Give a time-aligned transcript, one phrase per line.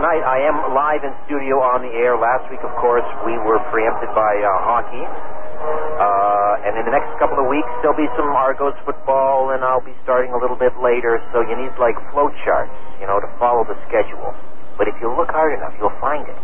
[0.00, 2.16] tonight I am live in studio on the air.
[2.16, 5.04] Last week, of course, we were preempted by uh, hockey.
[5.04, 9.84] Uh, and in the next couple of weeks, there'll be some Argos football, and I'll
[9.84, 11.20] be starting a little bit later.
[11.36, 14.32] So you need like flow charts, you know, to follow the schedule.
[14.80, 16.40] But if you look hard enough, you'll find it.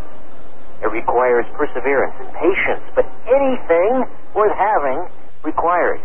[0.84, 4.04] It requires perseverance and patience, but anything
[4.36, 5.00] worth having
[5.48, 6.04] requires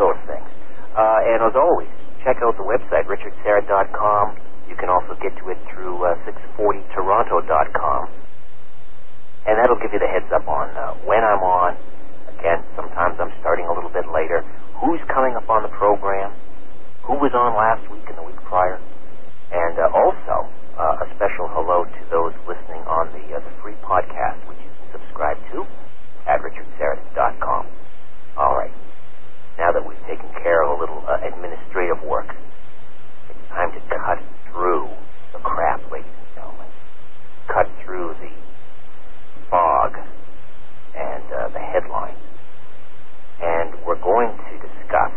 [0.00, 0.48] those things.
[0.96, 1.92] Uh, and as always,
[2.24, 4.48] check out the website, richardsyrett.com.
[4.70, 8.02] You can also get to it through uh, 640toronto.com.
[9.50, 11.74] And that'll give you the heads up on uh, when I'm on.
[12.38, 14.46] Again, sometimes I'm starting a little bit later.
[14.78, 16.32] Who's coming up on the program?
[17.04, 18.78] Who was on last week and the week prior?
[19.50, 20.46] And uh, also,
[20.78, 24.70] uh, a special hello to those listening on the, uh, the free podcast, which you
[24.70, 25.66] can subscribe to
[26.30, 27.66] at richardsyrett.com.
[28.38, 28.72] All right.
[29.58, 32.30] Now that we've taken care of a little uh, administrative work,
[33.50, 34.18] time to cut
[34.50, 34.88] through
[35.32, 36.66] the crap, ladies and gentlemen.
[37.48, 38.30] Cut through the
[39.50, 39.98] fog
[40.94, 42.18] and uh, the headlines.
[43.42, 45.14] And we're going to discuss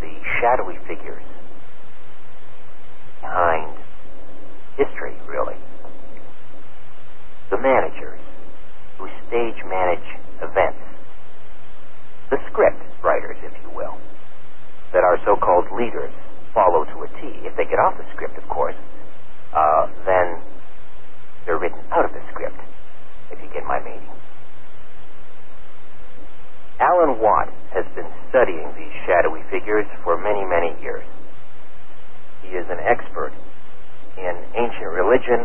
[0.00, 1.24] the shadowy figures
[3.20, 3.76] behind
[4.76, 5.56] history, really.
[7.50, 8.20] The managers
[8.98, 10.04] who stage manage
[10.42, 10.84] events.
[12.30, 13.96] The script writers, if you will,
[14.92, 16.12] that our so-called leaders
[16.54, 17.46] follow to a T.
[17.46, 18.76] If they get off the script, of course,
[19.54, 20.42] uh, then
[21.46, 22.58] they're written out of the script,
[23.30, 24.10] if you get my meaning.
[26.80, 31.04] Alan Watt has been studying these shadowy figures for many, many years.
[32.42, 33.32] He is an expert
[34.16, 35.44] in ancient religion,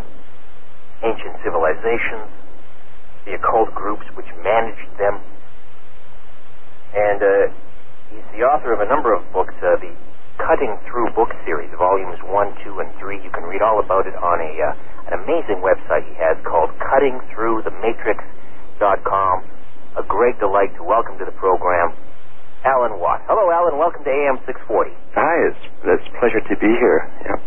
[1.03, 2.31] ancient civilizations,
[3.25, 5.19] the occult groups which managed them,
[6.95, 7.51] and uh,
[8.09, 9.91] he's the author of a number of books, uh, the
[10.37, 13.23] Cutting Through book series, volumes 1, 2, and 3.
[13.23, 14.75] You can read all about it on a uh,
[15.07, 19.35] an amazing website he has called cuttingthroughthematrix.com.
[19.95, 21.95] A great delight to welcome to the program
[22.67, 23.23] Alan Watt.
[23.31, 23.79] Hello, Alan.
[23.79, 24.91] Welcome to AM 640.
[25.15, 27.07] Hi, it's, it's a pleasure to be here.
[27.23, 27.39] Yeah.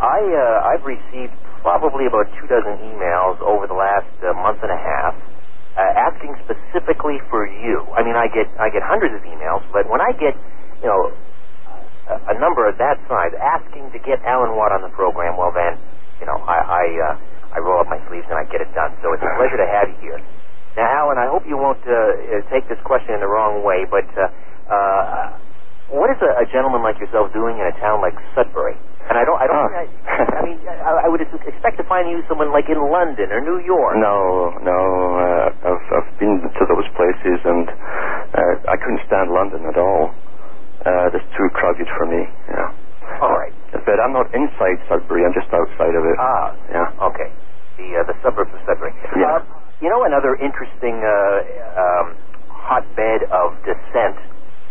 [0.00, 4.72] I uh, I've received probably about two dozen emails over the last uh, month and
[4.72, 5.12] a half
[5.76, 7.84] uh, asking specifically for you.
[7.92, 10.32] I mean, I get I get hundreds of emails, but when I get
[10.80, 11.12] you know
[12.10, 15.52] a, a number of that size asking to get Alan Watt on the program, well
[15.52, 15.78] then
[16.20, 17.14] you know I I, uh,
[17.54, 18.92] I roll up my sleeves and I get it done.
[19.00, 20.20] So it's a pleasure to have you here.
[20.74, 24.10] Now, Alan, I hope you won't uh, take this question in the wrong way, but
[24.18, 24.26] uh,
[24.66, 25.38] uh,
[25.94, 28.74] what is a, a gentleman like yourself doing in a town like Sudbury?
[29.06, 29.70] And I don't, I don't.
[29.70, 29.70] Oh.
[29.70, 29.86] I,
[30.34, 33.62] I mean, I, I would expect to find you someone like in London or New
[33.62, 33.94] York.
[34.00, 34.78] No, no,
[35.20, 40.10] uh, I've, I've been to those places and uh, I couldn't stand London at all.
[40.84, 42.22] Uh, it's too crowded for me.
[42.52, 43.20] Yeah.
[43.24, 43.52] All right.
[43.72, 45.24] But I'm not inside Sudbury.
[45.24, 46.16] I'm just outside of it.
[46.20, 46.52] Ah.
[46.70, 47.08] Yeah.
[47.08, 47.28] Okay.
[47.80, 48.92] The uh, the suburbs of Sudbury.
[49.16, 49.40] Yeah.
[49.40, 49.44] Uh,
[49.80, 52.06] you know, another interesting uh, um,
[52.48, 54.16] hotbed of dissent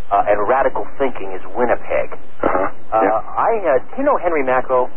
[0.10, 2.14] uh, and radical thinking is Winnipeg.
[2.42, 2.70] Uh-huh.
[2.94, 3.20] Uh, yeah.
[3.38, 4.90] I uh, do you know Henry Makow?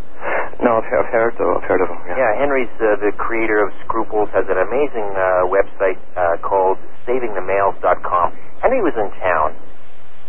[0.61, 1.99] No, I've, I've heard of, I've heard of him.
[2.09, 2.17] Yeah.
[2.17, 8.33] Yeah, Henry's uh, the creator of Scruples, has an amazing uh, website uh, called SavingTheMales.com.
[8.65, 9.53] Henry was in town,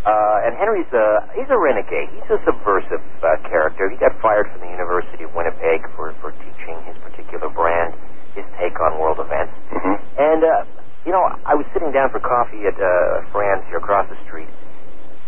[0.06, 2.08] uh, and Henry's a he's a renegade.
[2.14, 3.90] He's a subversive uh, character.
[3.90, 7.94] He got fired from the University of Winnipeg for for teaching his particular brand,
[8.34, 9.52] his take on world events.
[9.74, 10.50] hmm And uh,
[11.06, 14.50] you know, I was sitting down for coffee at uh, Fran's here across the street.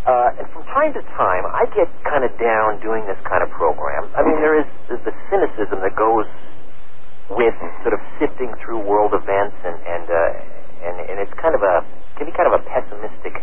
[0.07, 3.53] Uh, and from time to time, I get kind of down doing this kind of
[3.53, 4.09] program.
[4.17, 6.25] I mean, there is the cynicism that goes
[7.29, 11.63] with sort of sifting through world events, and and uh, and, and it's kind of
[11.63, 11.85] a
[12.17, 13.39] can be kind of a pessimistic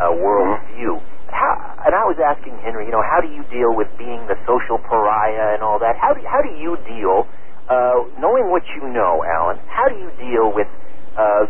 [0.00, 0.98] uh, world view.
[1.30, 1.54] How,
[1.86, 4.82] and I was asking Henry, you know, how do you deal with being the social
[4.82, 5.94] pariah and all that?
[6.00, 7.22] How do how do you deal,
[7.70, 9.62] uh, knowing what you know, Alan?
[9.70, 10.66] How do you deal with
[11.14, 11.46] uh,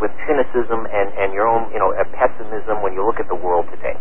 [0.00, 3.36] with cynicism and, and your own, you know, uh, pessimism when you look at the
[3.36, 3.94] world today?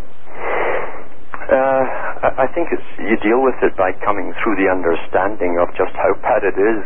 [1.52, 1.84] Uh,
[2.24, 5.92] I I think it's you deal with it by coming through the understanding of just
[6.00, 6.82] how bad it is,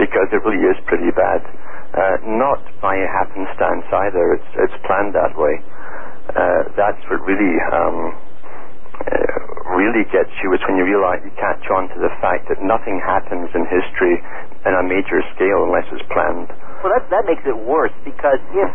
[0.00, 1.44] because it really is pretty bad.
[1.92, 4.40] Uh, not by happenstance either.
[4.40, 5.60] It's it's planned that way.
[6.30, 9.38] Uh, that's what really um, uh,
[9.74, 10.54] really gets you.
[10.54, 14.16] Is when you realize you catch on to the fact that nothing happens in history
[14.64, 16.48] in a major scale unless it's planned.
[16.82, 18.70] Well, that that makes it worse because if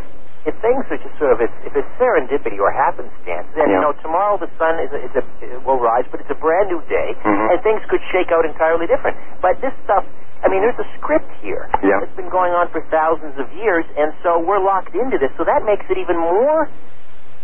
[0.47, 3.95] if things are just sort of if, if it's serendipity or happenstance, then you know
[4.03, 6.83] tomorrow the sun is a, is a it will rise, but it's a brand new
[6.91, 7.51] day, Mhm.
[7.51, 9.15] and things could shake out entirely different.
[9.41, 10.03] But this stuff,
[10.43, 11.67] I mean, there's a script here.
[11.83, 11.99] Yeah.
[12.03, 15.31] It's been going on for thousands of years, and so we're locked into this.
[15.39, 16.69] So that makes it even more.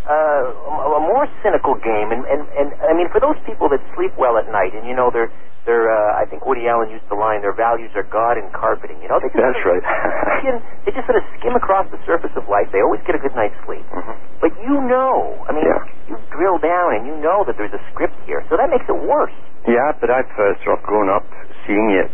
[0.03, 4.11] Uh, a more cynical game, and, and and I mean, for those people that sleep
[4.19, 5.31] well at night, and you know, they're
[5.63, 5.87] they're.
[5.87, 9.07] Uh, I think Woody Allen used the line, "Their values are God and carpeting." You
[9.07, 10.39] know, they just That's sort of right.
[10.43, 12.67] skim, they just sort of skim across the surface of life.
[12.75, 13.87] They always get a good night's sleep.
[13.95, 14.15] Mhm.
[14.43, 15.79] But you know, I mean, Yeah.
[16.11, 18.99] you drill down and you know that there's a script here, so that makes it
[19.07, 19.31] worse.
[19.63, 21.23] Yeah, but I've uh, sort of grown up
[21.63, 22.11] seeing it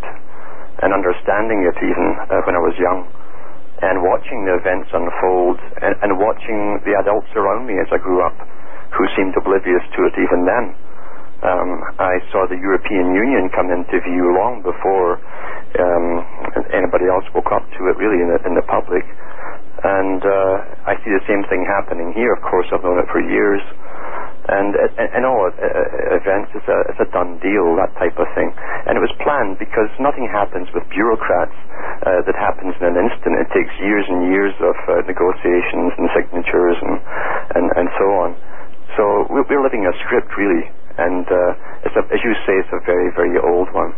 [0.86, 3.10] and understanding it even uh, when I was young
[3.81, 8.20] and watching the events unfold and, and watching the adults around me as I grew
[8.26, 8.36] up
[8.98, 10.66] who seemed oblivious to it even then.
[11.40, 11.70] Um,
[12.04, 15.24] I saw the European Union come into view long before
[15.80, 16.06] um,
[16.76, 19.08] anybody else woke up to it really in the, in the public.
[19.80, 22.36] And uh, I see the same thing happening here.
[22.36, 23.63] Of course, I've known it for years.
[24.50, 28.25] And, and all uh, uh, events is a, is a done deal, that type of
[28.33, 28.50] thing.
[28.89, 31.54] And it was planned because nothing happens with bureaucrats
[32.01, 33.38] uh, that happens in an instant.
[33.38, 36.98] It takes years and years of uh, negotiations and signatures and,
[37.62, 38.33] and, and so on.
[38.98, 40.66] So we're, we're living a script, really.
[40.98, 43.94] And uh, it's a, as you say, it's a very, very old one.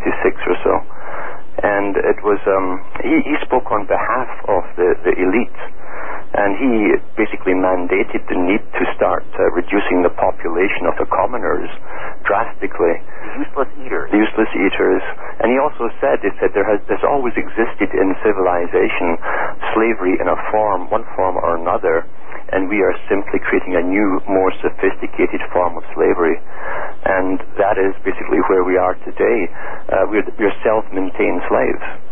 [0.49, 0.73] or so.
[1.61, 5.59] And it was, um, he, he spoke on behalf of the, the elite.
[6.38, 6.71] And he
[7.15, 11.71] basically mandated the need to start uh, reducing the population of the commoners
[12.27, 14.07] drastically the useless eaters.
[14.11, 15.03] the useless eaters.
[15.39, 19.18] And he also said, he said there has there's always existed in civilization
[19.73, 22.06] slavery in a form, one form or another,
[22.51, 26.37] and we are simply creating a new, more sophisticated form of slavery.
[27.07, 29.39] And that is basically where we are today.
[29.89, 32.06] Uh, we're, we're self-maintained slaves.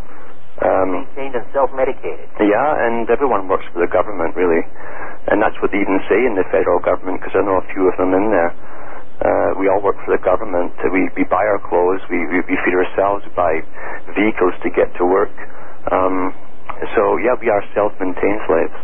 [0.64, 2.32] Um, Maintained and self-medicated.
[2.40, 4.64] yeah, and everyone works for the government, really.
[5.28, 7.84] And that's what they even say in the federal government, because I know a few
[7.92, 8.56] of them in there.
[9.20, 10.72] Uh, we all work for the government.
[10.92, 12.04] We, we buy our clothes.
[12.08, 13.28] We, we, we feed ourselves.
[13.28, 13.54] We buy
[14.16, 15.32] vehicles to get to work.
[15.92, 16.32] Um,
[16.96, 18.76] so, yeah, we are self-maintained slaves.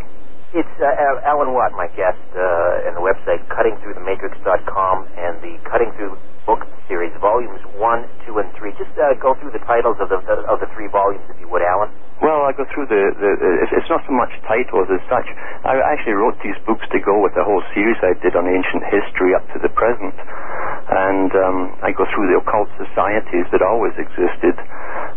[0.52, 6.20] It's uh, Alan Watt, my guest, uh, and the website cuttingthroughthematrix.com and the Cutting Through
[6.44, 8.76] book series, volumes one, two, and three.
[8.76, 11.64] Just uh, go through the titles of the of the three volumes, if you would,
[11.64, 11.88] Alan.
[12.20, 13.30] Well, I go through the, the,
[13.64, 15.24] it's, not so much titles as such.
[15.64, 18.84] I actually wrote these books to go with the whole series I did on ancient
[18.92, 20.14] history up to the present.
[20.92, 24.54] And um, I go through the occult societies that always existed.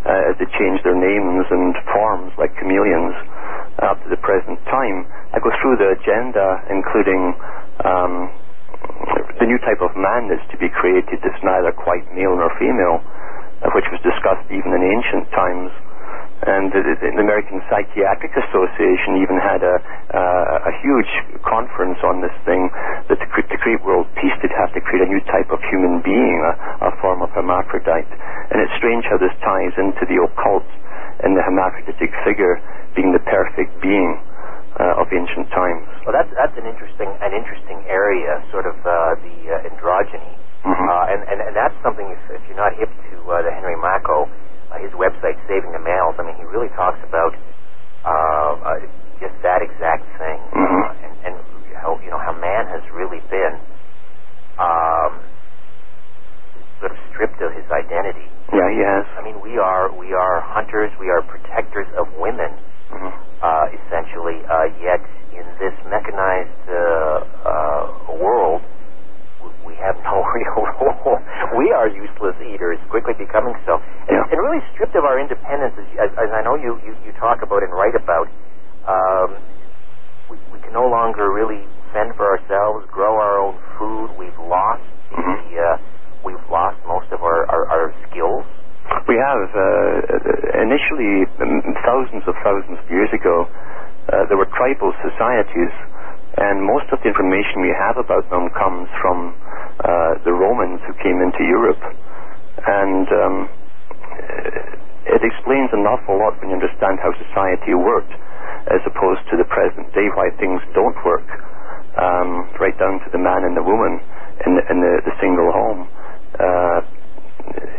[0.01, 3.13] Uh, they change their names and forms like chameleons
[3.84, 5.08] up to the present time.
[5.36, 7.22] I go through the agenda, including
[7.84, 8.13] um,
[9.39, 13.03] the new type of man that's to be created that's neither quite male nor female,
[13.75, 15.72] which was discussed even in ancient times.
[16.46, 19.75] And the, the, the American Psychiatric Association even had a,
[20.14, 21.10] uh, a huge
[21.42, 22.70] conference on this thing
[23.10, 26.06] that to, to create world peace, they'd have to create a new type of human
[26.06, 26.54] being, a,
[26.86, 28.06] a form of hermaphrodite.
[28.54, 30.66] And it's strange how this ties into the occult
[31.25, 32.62] and the hermaphroditic figure
[32.94, 34.22] being the perfect being.
[34.75, 35.88] uh, of ancient times.
[36.04, 40.36] Well, that's that's an interesting an interesting area, sort of uh, the uh, androgyny,
[40.68, 40.75] Mhm.
[40.92, 42.04] uh, and, and and that's something.
[42.12, 44.28] If, if you're not hip to uh, the Henry Makow,
[44.72, 46.15] uh, his website, Saving the Males.
[46.19, 47.34] I mean, he really talks about
[48.05, 48.79] uh, uh,
[49.19, 50.81] just that exact thing, Mhm.
[50.86, 51.36] uh, and, and
[51.81, 53.55] how you know how man has really been
[54.60, 55.19] um,
[56.79, 58.29] sort of stripped of his identity.
[58.53, 59.05] Yeah, he has.
[59.17, 62.51] I mean, we are we are hunters, we are protectors of women,
[62.91, 63.12] Mhm.
[63.41, 64.45] uh, essentially.
[64.45, 65.01] Uh, yet
[65.34, 66.75] in this mechanized uh,
[67.43, 67.88] uh,
[68.22, 68.62] world,
[69.66, 71.18] we have no real role.
[71.58, 73.78] we are useless eaters, quickly becoming so,
[74.10, 74.32] and, Yeah.
[74.32, 75.74] and really stripped of our independence.
[75.78, 78.28] As, as, as I know you, you you talk about and write about,
[78.88, 79.38] um,
[80.30, 84.10] we, we can no longer really fend for ourselves, grow our own food.
[84.18, 85.38] We've lost the Mhm.
[85.56, 85.78] uh,
[86.25, 88.44] we've lost most of our, our, our skills.
[89.08, 89.42] We have.
[89.54, 93.48] Uh, initially, um, thousands of thousands of years ago,
[94.14, 95.74] uh, there were tribal societies,
[96.38, 99.32] and most of the information we have about them comes from
[99.80, 101.80] uh, the Romans who came into Europe.
[102.65, 103.36] And um,
[105.08, 108.12] it explains an awful lot when you understand how society worked,
[108.68, 111.27] as opposed to the present day, why things don't work,
[111.96, 114.04] um, right down to the man and the woman
[114.44, 115.88] in the, in the, the single home.
[116.36, 116.84] Uh,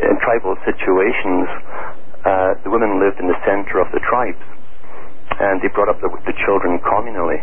[0.01, 1.45] in tribal situations,
[2.25, 4.41] uh, the women lived in the center of the tribes,
[5.43, 7.43] and they brought up the, the children communally.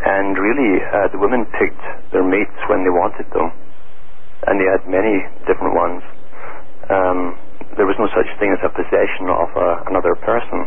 [0.00, 3.52] And really, uh, the women picked their mates when they wanted them,
[4.48, 6.02] and they had many different ones.
[6.88, 7.18] Um,
[7.76, 10.66] there was no such thing as a possession of uh, another person.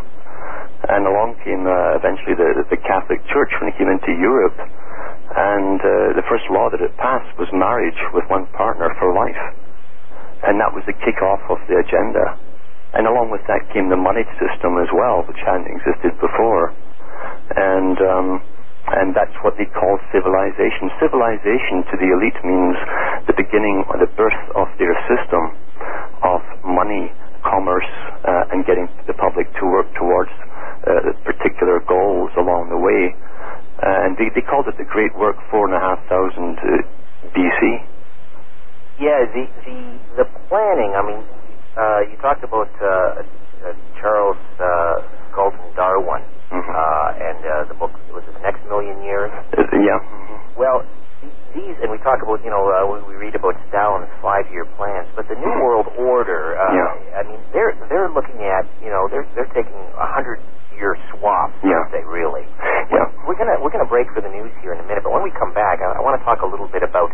[0.86, 5.82] And along came uh, eventually the, the Catholic Church when it came into Europe, and
[5.82, 9.42] uh, the first law that it passed was marriage with one partner for life
[10.46, 12.38] and that was the kick-off of the agenda.
[12.94, 16.72] And along with that came the money system as well, which hadn't existed before.
[17.58, 18.28] And um,
[18.88, 20.94] and that's what they call civilization.
[21.02, 22.78] Civilization to the elite means
[23.26, 25.58] the beginning or the birth of their system
[26.22, 27.10] of money,
[27.42, 27.90] commerce,
[28.26, 30.30] uh, and getting the public to work towards
[30.86, 33.14] uh, particular goals along the way.
[33.82, 37.62] and they, they called it the Great Work, four and a half thousand uh, BC.
[39.02, 40.96] Yeah, the the the planning.
[40.96, 41.22] I mean,
[41.76, 44.40] uh, you talked about uh, uh, Charles
[45.36, 46.62] Galton Darwin Mhm.
[46.72, 49.32] uh, and uh, the book was it the next million years?
[49.58, 50.00] Uh, yeah.
[50.00, 50.40] mhm.
[50.56, 50.86] Well,
[51.54, 55.28] these and we talk about you know uh, we, read about Stalin's five-year plans, but
[55.28, 56.56] the New World Order.
[56.60, 57.20] Uh, Yeah.
[57.20, 61.80] I mean, they're they're looking at you know they're they're taking a hundred-year swaths, Yeah.
[61.82, 62.04] aren't they?
[62.06, 62.46] Really?
[62.94, 63.10] Yeah.
[63.26, 65.32] We're gonna we're gonna break for the news here in a minute, but when we
[65.32, 67.10] come back, I, I want to talk a little bit about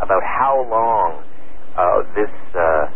[0.00, 1.20] about how long
[1.76, 2.88] uh, this uh,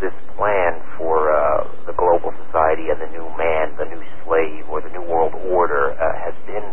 [0.00, 4.80] this plan for uh, the global society and the new man, the new slave, or
[4.80, 6.64] the new world order uh, has been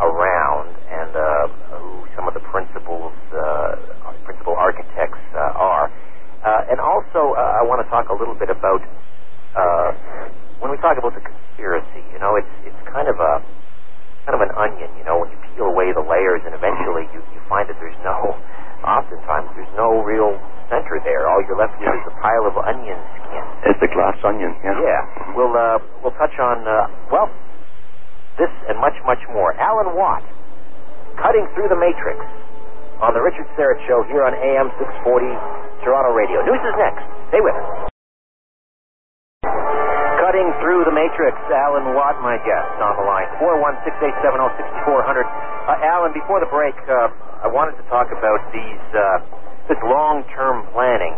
[0.00, 1.22] around, and uh,
[1.76, 3.76] who some of the principals uh,
[4.24, 5.92] principal architects uh, are.
[6.40, 8.80] Uh, and also, uh, I want to talk a little bit about
[9.52, 9.92] uh,
[10.64, 12.00] when we talk about the conspiracy.
[12.12, 13.44] You know, it's it's kind of a
[14.30, 17.18] kind of an onion, you know, when you peel away the layers and eventually you,
[17.34, 18.38] you find that there's no,
[18.86, 20.38] oftentimes there's no real
[20.70, 21.26] center there.
[21.26, 22.94] All you're left with is a pile of onion
[23.26, 23.44] skin.
[23.66, 24.54] It's the glass onion.
[24.62, 24.78] Yeah.
[24.78, 25.34] Yeah.
[25.34, 27.26] We'll, uh, we'll touch on, uh, well,
[28.38, 29.50] this and much, much more.
[29.58, 30.22] Alan Watt,
[31.18, 32.22] Cutting Through the Matrix
[33.02, 35.26] on the Richard Syrett Show here on AM 640
[35.82, 36.38] Toronto Radio.
[36.46, 37.02] News is next.
[37.34, 37.89] Stay with us.
[40.40, 43.28] Through the matrix, Alan Watt, my guest, on the line.
[43.44, 44.88] 416-870-6400.
[44.88, 47.12] Uh, Alan, before the break, uh,
[47.44, 49.20] I wanted to talk about these uh,
[49.68, 51.12] this long-term planning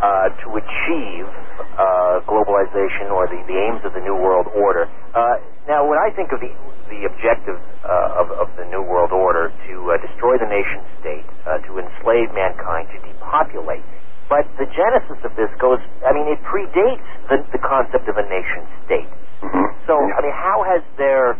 [0.00, 1.28] uh, to achieve
[1.76, 4.88] uh, globalization or the, the aims of the New World Order.
[5.12, 5.36] Uh,
[5.68, 6.48] now, when I think of the
[6.88, 11.28] the objective uh, of, of the New World Order to uh, destroy the nation state,
[11.44, 13.84] uh, to enslave mankind, to depopulate,
[14.28, 18.26] but the genesis of this goes, I mean, it predates the, the concept of a
[18.26, 19.10] nation state.
[19.42, 19.66] Mhm.
[19.86, 21.36] So, I mean, how has their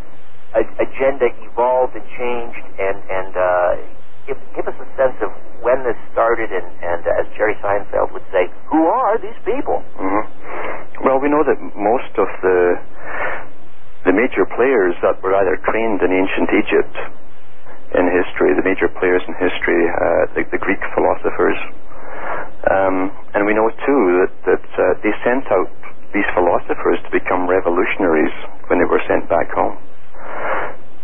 [0.54, 2.62] agenda evolved and changed?
[2.78, 3.72] And and uh,
[4.26, 5.30] give, give us a sense of
[5.62, 9.82] when this started, and, and uh, as Jerry Seinfeld would say, who are these people?
[9.98, 10.22] hmm
[11.02, 12.78] Well, we know that most of the
[14.06, 16.94] the major players that were either trained in ancient Egypt
[17.98, 21.58] in history, the major players in history, uh, the, the Greek philosophers,
[22.70, 25.70] um, and we know too that that uh, they sent out
[26.14, 28.32] these philosophers to become revolutionaries
[28.68, 29.76] when they were sent back home,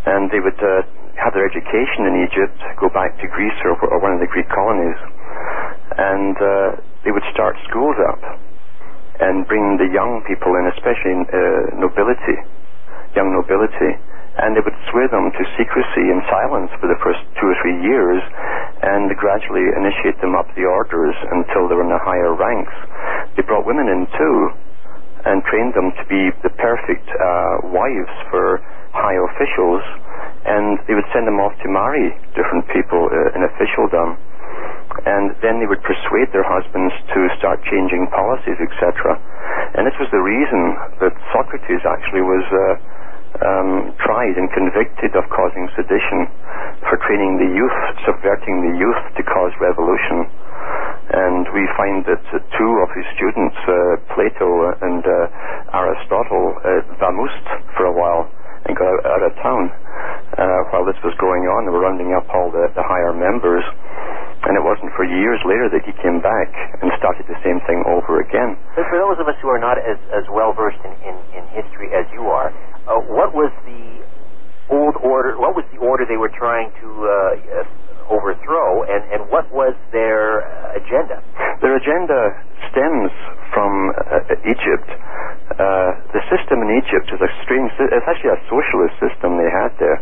[0.06, 0.82] and they would uh,
[1.20, 4.48] have their education in Egypt, go back to Greece or, or one of the Greek
[4.48, 4.98] colonies,
[5.98, 8.20] and uh, they would start schools up
[9.20, 12.36] and bring the young people in, especially uh, nobility,
[13.14, 13.94] young nobility,
[14.40, 17.76] and they would swear them to secrecy and silence for the first two or three
[17.84, 18.20] years,
[18.80, 22.72] and gradually initiate them up the orders until they were in the higher ranks.
[23.36, 24.36] They brought women in too,
[25.28, 28.58] and trained them to be the perfect uh, wives for
[28.96, 29.84] high officials,
[30.48, 34.16] and they would send them off to marry different people uh, in officialdom
[35.06, 39.16] and then they would persuade their husbands to start changing policies, etc.
[39.74, 42.60] And this was the reason that Socrates actually was uh,
[43.42, 46.30] um, tried and convicted of causing sedition
[46.86, 50.26] for training the youth, subverting the youth to cause revolution.
[51.12, 53.74] And we find that uh, two of his students, uh,
[54.14, 58.30] Plato and uh, Aristotle, uh, vamoosed for a while
[58.66, 59.70] and got out, of town.
[60.38, 63.64] Uh, while this was going on, they were rounding up all the, the higher members.
[64.42, 66.50] And it wasn't for years later that he came back
[66.82, 68.58] and started the same thing over again.
[68.74, 71.42] But for those of us who are not as, as well versed in, in, in
[71.54, 72.50] history as you are,
[72.90, 74.02] uh, what was the
[74.74, 75.38] old order?
[75.38, 77.62] What was the order they were trying to uh,
[78.10, 80.42] overthrow, and, and what was their
[80.74, 81.22] agenda?
[81.60, 82.34] Their agenda
[82.70, 83.12] stems
[83.52, 84.88] from uh, Egypt.
[85.52, 87.70] Uh, the system in Egypt is strange.
[87.78, 90.00] It's actually a socialist system they had there,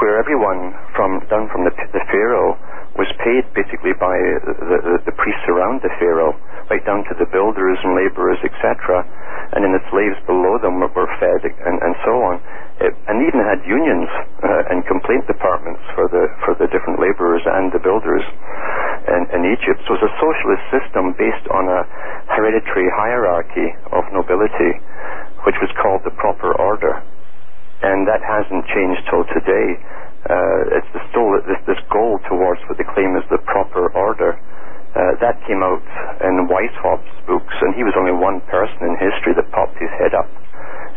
[0.00, 2.54] where everyone from down from the, the pharaoh
[2.98, 6.34] was paid basically by the, the, the, priests around the pharaoh,
[6.66, 9.06] right down to the builders and laborers, etc.
[9.54, 10.90] And then the slaves below them were,
[11.22, 12.42] fed and, and so on.
[12.82, 14.10] It, and even had unions
[14.42, 18.22] uh, and complaint departments for the for the different laborers and the builders
[19.14, 19.78] in, in Egypt.
[19.86, 21.86] So was a socialist system based on a
[22.34, 24.78] hereditary hierarchy of nobility,
[25.46, 27.02] which was called the proper order.
[27.82, 29.68] And that hasn't changed till today
[30.26, 34.34] uh, it's still this, this goal towards what they claim is the proper order.
[34.92, 35.80] Uh, that came out
[36.26, 40.12] in Weishaupt's books, and he was only one person in history that popped his head
[40.12, 40.26] up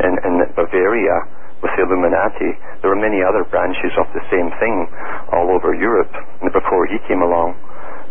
[0.02, 1.18] in, in Bavaria
[1.62, 2.58] with the Illuminati.
[2.82, 4.90] There were many other branches of the same thing
[5.32, 6.12] all over Europe
[6.50, 7.54] before he came along,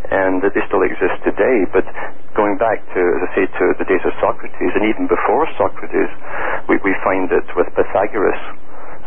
[0.09, 1.69] and that they still exist today.
[1.69, 1.85] But
[2.33, 6.11] going back to, as I say, to the days of Socrates, and even before Socrates,
[6.73, 8.41] we, we find it with Pythagoras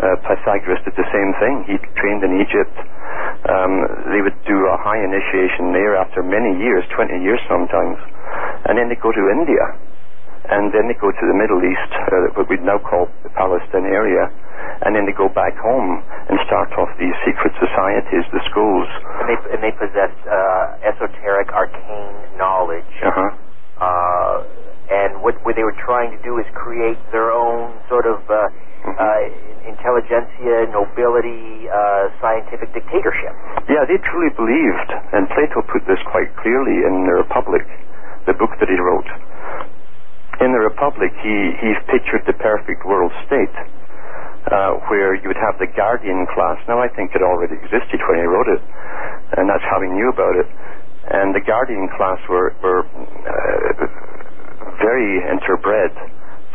[0.02, 1.54] uh, Pythagoras did the same thing.
[1.70, 2.76] He trained in Egypt.
[3.46, 3.74] Um,
[4.10, 7.98] they would do a high initiation there after many years, 20 years sometimes.
[8.66, 9.62] And then they go to India.
[10.52, 13.88] And then they go to the Middle East, uh, what we'd now call the Palestine
[13.88, 14.28] area.
[14.84, 18.88] And then they go back home and start off these secret societies, the schools.
[19.24, 22.94] And they, and they possess uh, esoteric, arcane knowledge.
[23.00, 23.32] Uh-huh.
[23.80, 24.36] Uh,
[24.92, 28.36] and what, what they were trying to do is create their own sort of uh,
[28.36, 29.00] mm-hmm.
[29.00, 33.32] uh, intelligentsia, nobility, uh, scientific dictatorship.
[33.72, 37.64] Yeah, they truly believed, and Plato put this quite clearly in the Republic,
[38.28, 39.08] the book that he wrote.
[40.42, 43.54] In the Republic, he, he pictured the perfect world state,
[44.50, 46.58] uh, where you would have the guardian class.
[46.68, 48.62] Now, I think it already existed when he wrote it,
[49.38, 50.50] and that's how he knew about it.
[51.14, 53.86] And the guardian class were, were uh,
[54.82, 55.94] very interbred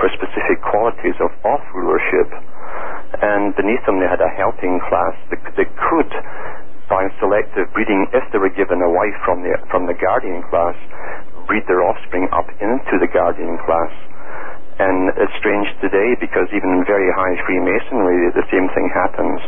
[0.01, 2.33] for specific qualities of off rulership
[3.17, 6.11] and beneath them they had a helping class that, that could,
[6.89, 10.77] by selective breeding, if they were given a wife from the from the guardian class,
[11.49, 13.91] breed their offspring up into the guardian class.
[14.79, 19.43] And it's strange today because even in very high Freemasonry, the same thing happens.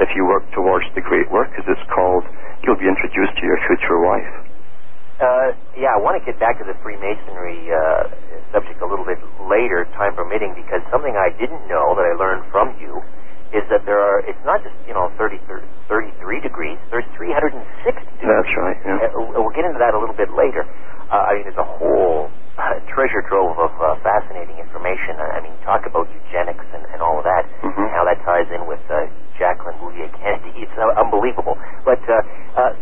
[0.00, 2.24] If you work towards the great work, as it's called,
[2.64, 4.32] you'll be introduced to your future wife.
[5.20, 8.08] Uh, yeah, I want to get back to the Freemasonry uh,
[8.56, 9.20] subject a little bit
[9.52, 13.04] later, time permitting, because something I didn't know that I learned from you
[13.52, 17.58] is that there are, it's not just, you know, 30, 30 33 degrees, there's 360
[17.82, 18.22] degrees.
[18.22, 19.10] That's right, yeah.
[19.10, 20.62] Uh, we'll get into that a little bit later.
[21.10, 25.18] Uh, I mean, there's a whole uh, treasure trove of uh, fascinating information.
[25.18, 27.82] I mean, talk about eugenics and, and all of that, mm-hmm.
[27.82, 30.54] and how that ties in with uh, Jacqueline Bouvier Kennedy.
[30.62, 31.58] It's uh, unbelievable.
[31.82, 32.22] But uh,
[32.54, 32.72] uh,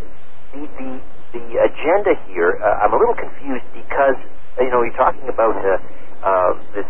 [0.53, 0.91] the, the,
[1.33, 4.21] the agenda here, uh, I'm a little confused because
[4.61, 5.79] you know, you're talking about uh,
[6.27, 6.89] uh, this,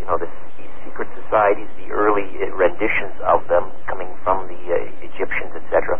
[0.00, 5.06] you know, this, these secret societies, the early renditions of them coming from the uh,
[5.06, 5.98] Egyptians, etc.,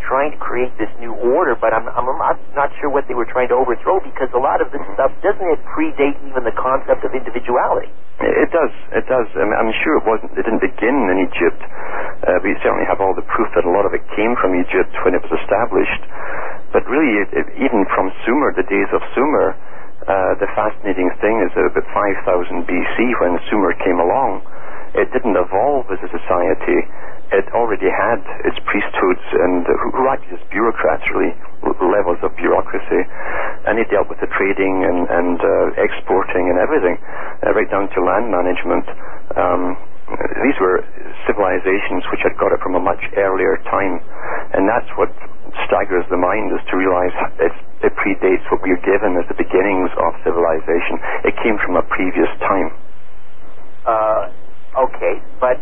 [0.00, 1.55] trying to create this new order.
[1.66, 4.62] But I'm, I'm not, not sure what they were trying to overthrow because a lot
[4.62, 7.90] of this stuff doesn't it predate even the concept of individuality.
[8.22, 8.70] It does.
[8.94, 9.26] It does.
[9.34, 10.30] I I'm sure it wasn't.
[10.38, 11.58] It didn't begin in Egypt.
[12.22, 14.94] Uh, we certainly have all the proof that a lot of it came from Egypt
[15.02, 16.02] when it was established.
[16.70, 19.58] But really, it, it, even from Sumer, the days of Sumer,
[20.06, 24.46] uh, the fascinating thing is that about 5000 BC, when Sumer came along,
[24.94, 26.88] it didn't evolve as a society.
[27.34, 31.34] It already had its priesthoods and who acted as bureaucrats, really,
[31.84, 33.02] levels of bureaucracy,
[33.90, 36.98] dealt with the trading and, and uh, exporting and everything,
[37.46, 38.86] uh, right down to land management.
[39.36, 39.76] Um,
[40.42, 40.84] these were
[41.26, 43.98] civilizations which had got it from a much earlier time,
[44.54, 45.10] and that's what
[45.66, 47.10] staggers the mind is to realize
[47.42, 50.98] it's, it predates what we're given as the beginnings of civilization.
[51.26, 52.70] It came from a previous time.
[53.86, 54.30] Uh,
[54.90, 55.58] okay, but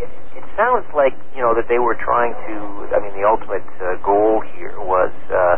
[0.00, 2.54] it, it sounds like you know that they were trying to.
[2.92, 5.56] I mean, the ultimate uh, goal here was uh,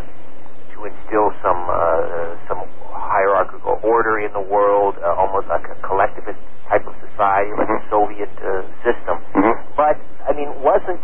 [0.75, 2.63] to instill some uh, some
[2.95, 6.39] hierarchical order in the world, uh, almost like a collectivist
[6.71, 7.83] type of society, like Mhm.
[7.83, 9.19] the Soviet uh, system.
[9.35, 9.55] Mhm.
[9.75, 9.97] But
[10.29, 11.03] I mean, wasn't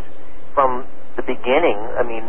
[0.55, 0.85] from
[1.17, 1.79] the beginning?
[1.99, 2.23] I mean,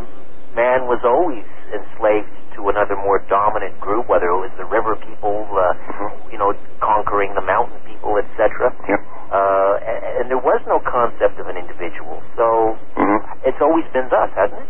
[0.55, 5.43] man was always enslaved to another more dominant group, whether it was the river people,
[5.51, 6.31] uh, Mhm.
[6.31, 8.71] you know, conquering the mountain people, etc.
[8.88, 8.95] Yeah.
[9.35, 12.21] Uh, and, and there was no concept of an individual.
[12.38, 13.19] So Mhm.
[13.43, 14.69] it's always been thus, hasn't it?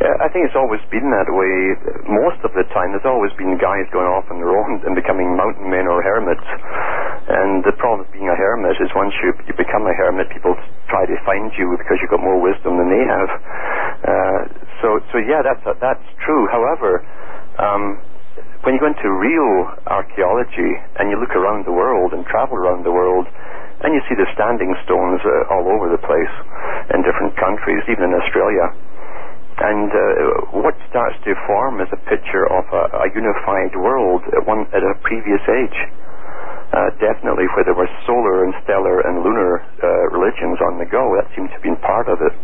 [0.00, 1.76] Yeah, I think it's always been that way.
[2.08, 5.36] Most of the time, there's always been guys going off on their own and becoming
[5.36, 6.44] mountain men or hermits.
[7.28, 10.56] And the problem with being a hermit is once you, you become a hermit, people
[10.88, 13.30] try to find you because you've got more wisdom than they have.
[14.06, 14.40] Uh,
[14.80, 16.46] so, so yeah, that's that's true.
[16.48, 17.02] However,
[17.58, 17.98] um,
[18.62, 22.84] when you go into real archaeology and you look around the world and travel around
[22.84, 23.26] the world,
[23.84, 26.34] and you see the standing stones uh, all over the place
[26.94, 28.66] in different countries, even in Australia.
[29.56, 34.44] And uh, what starts to form is a picture of a, a unified world at
[34.44, 35.78] one at a previous age.
[36.76, 41.14] Uh, definitely, where there were solar and stellar and lunar uh, religions on the go,
[41.14, 42.34] that seemed to have been part of it.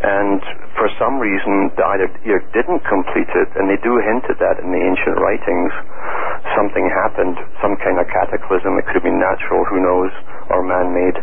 [0.00, 0.40] And
[0.78, 2.08] for some reason, they either
[2.56, 5.72] didn't complete it, and they do hint at that in the ancient writings.
[6.54, 8.78] Something happened, some kind of cataclysm.
[8.78, 10.12] It could have been natural, who knows,
[10.50, 11.18] or man-made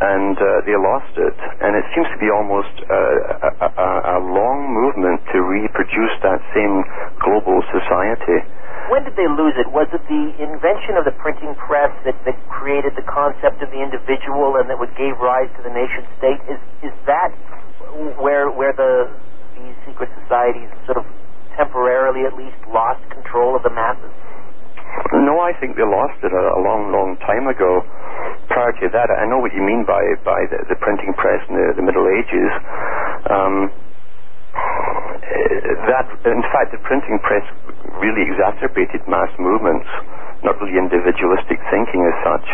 [0.00, 1.36] and uh, they lost it.
[1.60, 6.40] And it seems to be almost uh, a, a, a long movement to reproduce that
[6.56, 6.82] same
[7.20, 8.40] global society.
[8.88, 9.68] When did they lose it?
[9.70, 13.80] Was it the invention of the printing press that, that created the concept of the
[13.80, 16.40] individual and that what gave rise to the nation state?
[16.48, 17.30] Is is that
[18.18, 19.12] where where the
[19.54, 21.06] these secret societies sort of
[21.54, 24.10] temporarily at least lost control of the masses?
[25.12, 27.84] No, I think they lost it a, a long, long time ago.
[28.48, 31.56] Prior to that, I know what you mean by by the, the printing press in
[31.56, 32.50] the, the Middle Ages.
[33.28, 33.56] Um,
[35.88, 37.44] that, in fact, the printing press
[38.00, 39.88] really exacerbated mass movements,
[40.44, 42.46] not really individualistic thinking as such.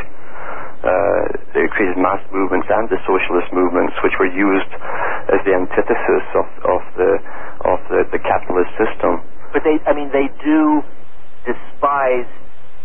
[0.78, 4.70] Uh, it created mass movements and the socialist movements, which were used
[5.34, 7.10] as the antithesis of, of the
[7.66, 9.18] of the, the capitalist system.
[9.50, 10.86] But they, I mean, they do
[11.48, 12.28] despise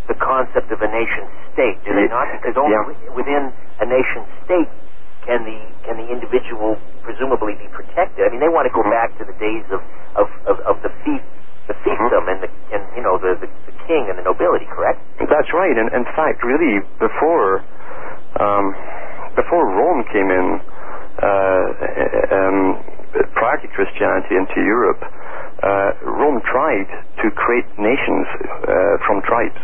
[0.08, 2.28] the concept of a nation state, do they not?
[2.40, 3.12] Because only yeah.
[3.16, 4.72] within a nation state
[5.28, 8.24] can the can the individual presumably be protected.
[8.28, 8.92] I mean, they want to go Mhm.
[8.92, 9.80] back to the days of
[10.16, 11.24] of, of, of the fief,
[11.68, 14.68] the fiefdom, and the and you know the, the the king and the nobility.
[14.68, 15.00] Correct?
[15.20, 15.76] That's right.
[15.78, 17.64] And in fact, really, before
[18.44, 18.76] um,
[19.40, 20.48] before Rome came in,
[21.24, 22.60] uh, um,
[23.38, 25.02] prior to Christianity into Europe,
[25.64, 26.90] uh, Rome tried
[27.22, 28.26] to create nations
[28.68, 29.60] uh, from tribes,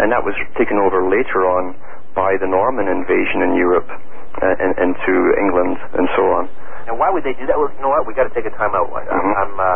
[0.00, 1.76] and that was taken over later on
[2.16, 6.48] by the Norman invasion in Europe uh, and, into England and so on.
[6.88, 7.58] Now, why would they do that?
[7.58, 8.06] Well, you know what?
[8.06, 8.88] We got to take a time out.
[8.88, 9.34] I'm, Mhm.
[9.36, 9.66] I'm uh,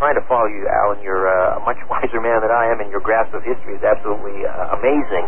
[0.00, 0.98] trying to follow you, Alan.
[1.04, 3.84] You're uh, a much wiser man than I am, and your grasp of history is
[3.84, 5.26] absolutely uh, amazing.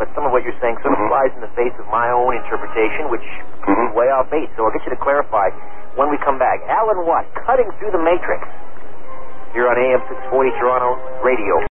[0.00, 1.08] But some of what you're saying sort of Mhm.
[1.12, 3.20] flies in the face of my own interpretation, which
[3.68, 3.92] Mhm.
[3.92, 4.48] be way off base.
[4.56, 5.50] So I'll get you to clarify
[5.94, 6.62] when we come back.
[6.66, 8.48] Alan Watt, cutting through the matrix.
[9.52, 11.66] Here on AM 640 Toronto Radio.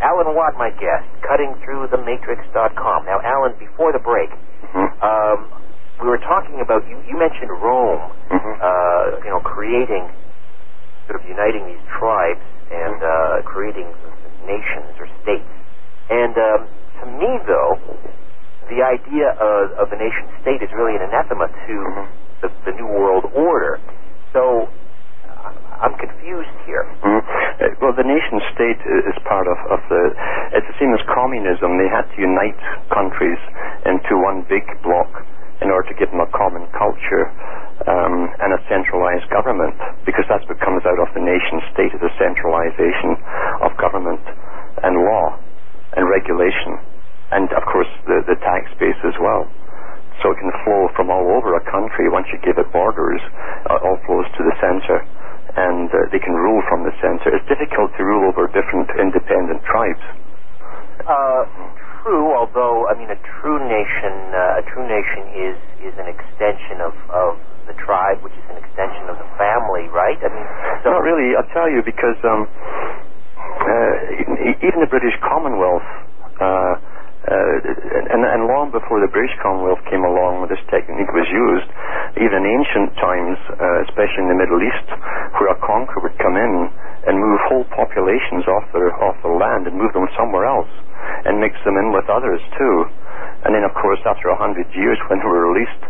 [0.00, 3.04] Alan Watt, my guest, cuttingthroughthematrix.com.
[3.04, 4.30] Now, Alan, before the break,
[4.72, 5.02] Mhm.
[5.04, 5.50] um,
[6.00, 6.96] we were talking about you.
[7.06, 8.56] You mentioned Rome, Mhm.
[8.62, 10.08] uh, you know, creating,
[11.06, 13.92] sort of uniting these tribes and uh, creating
[14.46, 15.44] nations or states.
[16.08, 16.68] And um,
[17.00, 17.72] to me, though,
[18.68, 22.06] the idea of, of a nation state is really an anathema to Mhm.
[22.42, 23.80] the, the New World Order.
[24.32, 24.68] So
[25.80, 26.84] I'm confused here.
[27.02, 27.20] Mhm.
[27.24, 30.02] Uh, well, the nation state is part of, of the.
[30.52, 31.78] It's the same as communism.
[31.78, 32.56] They had to unite
[32.92, 33.38] countries
[33.86, 35.08] into one big bloc
[35.62, 37.32] in order to give them a common culture
[37.88, 42.00] um, and a centralized government, because that's what comes out of the nation state is
[42.00, 43.16] a centralization
[43.64, 44.20] of government
[44.84, 45.36] and law
[45.96, 46.78] and regulation,
[47.32, 49.46] and of course the, the tax base as well.
[50.20, 53.22] So it can flow from all over a country once you give it borders.
[53.70, 55.00] Uh, all flows to the center,
[55.56, 57.32] and uh, they can rule from the center.
[57.32, 60.04] It's difficult to rule over different independent tribes.
[61.08, 61.48] Uh,
[62.04, 65.56] true, although I mean a true nation, uh, a true nation is
[65.88, 70.18] is an extension of of the tribe, which is an extension of the family, right?
[70.20, 70.46] I mean,
[70.84, 71.32] so Not really.
[71.32, 72.44] I'll tell you because um,
[73.40, 75.86] uh, even the British Commonwealth
[76.40, 76.74] uh,
[77.28, 81.68] and, and long before the British Commonwealth came along, this technique was used,
[82.16, 84.88] even ancient times, uh, especially in the Middle East,
[85.36, 86.52] where a conqueror would come in
[87.04, 90.68] and move whole populations off their off the land and move them somewhere else,
[91.28, 92.88] and mix them in with others too.
[93.44, 95.80] And then, of course, after a hundred years, when they were released,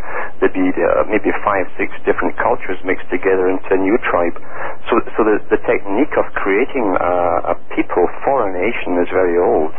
[0.43, 4.35] there'd be uh, maybe five, six different cultures mixed together into a new tribe.
[4.91, 9.39] So, so the, the technique of creating uh, a people for a nation is very
[9.39, 9.71] old.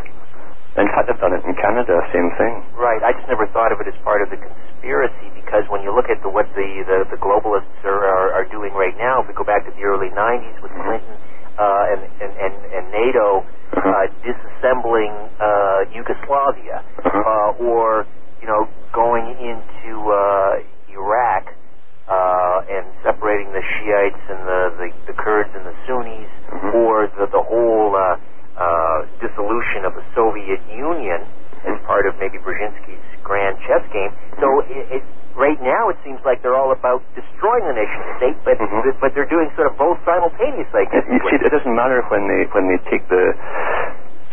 [0.75, 2.65] Fact, they've done it in Canada, same thing.
[2.77, 3.03] Right.
[3.05, 6.09] I just never thought of it as part of the conspiracy because when you look
[6.09, 9.35] at the, what the, the, the globalists are, are, are doing right now, if we
[9.37, 10.83] go back to the early 90s with Mhm.
[10.85, 11.17] Clinton
[11.61, 13.89] uh, and, and, and, and NATO Uh-huh.
[13.89, 17.21] uh, disassembling uh, Yugoslavia, Uh-huh.
[17.21, 18.07] uh, or
[18.41, 20.61] you know going into uh,
[20.93, 21.53] Iraq
[22.09, 26.75] uh, and separating the Shiites and the, the, the Kurds and the Sunnis, Mhm.
[26.85, 28.17] or the, the whole uh,
[29.23, 31.23] dissolution of the Soviet Union
[31.65, 34.11] as part of maybe Brzezinski's grand chess game.
[34.43, 35.03] So it, it,
[35.39, 38.99] right now it seems like they're all about destroying the nation state, but Mhm.
[38.99, 40.91] but they're doing sort of both simultaneously.
[40.91, 40.97] I.
[41.07, 43.25] You see, it doesn't matter when they when they take the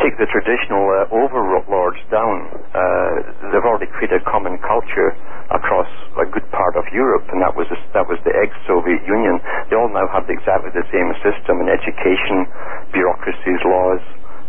[0.02, 2.48] take the traditional uh, overlords down.
[2.72, 5.12] Uh, they've already created a common culture
[5.52, 9.42] across a good part of Europe, and that was the, that was the ex-Soviet Union.
[9.70, 12.48] They all now have exactly the same system in education,
[12.96, 14.00] bureaucracies, laws,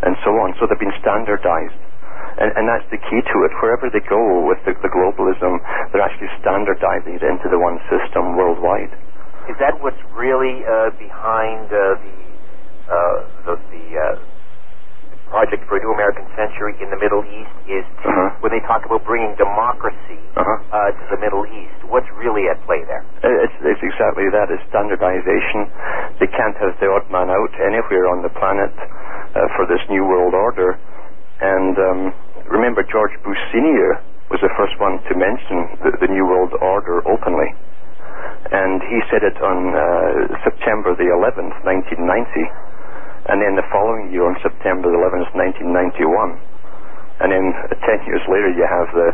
[0.03, 0.55] and so on.
[0.59, 1.81] So they've been standardized.
[2.41, 3.53] And, and that's the key to it.
[3.61, 5.61] Wherever they go with the, the globalism,
[5.93, 8.93] they're actually standardizing it into the one system worldwide.
[9.51, 12.17] Is that what's really uh, behind uh, the
[12.91, 14.30] uh, the, the uh,
[15.31, 17.55] project for a new American century in the Middle East?
[17.71, 18.35] Is Uh-huh.
[18.43, 20.51] when they talk about bringing democracy Uh-huh.
[20.75, 23.03] uh, to the Middle East, what's really at play there?
[23.23, 24.51] Uh, It's, it's exactly that.
[24.51, 25.71] It's standardization.
[26.19, 30.05] They can't have the odd man out anywhere on the planet uh, for this new
[30.05, 30.77] world order.
[31.41, 32.01] And um,
[32.51, 37.03] remember, George Bush Senior was the first one to mention the, the new world order
[37.09, 37.51] openly,
[38.53, 39.83] and he said it on uh,
[40.45, 42.70] September the 11th, 1990.
[43.29, 46.41] And then the following year, on September the 11th, 1991.
[47.21, 49.09] And then uh, 10 years later, you have the,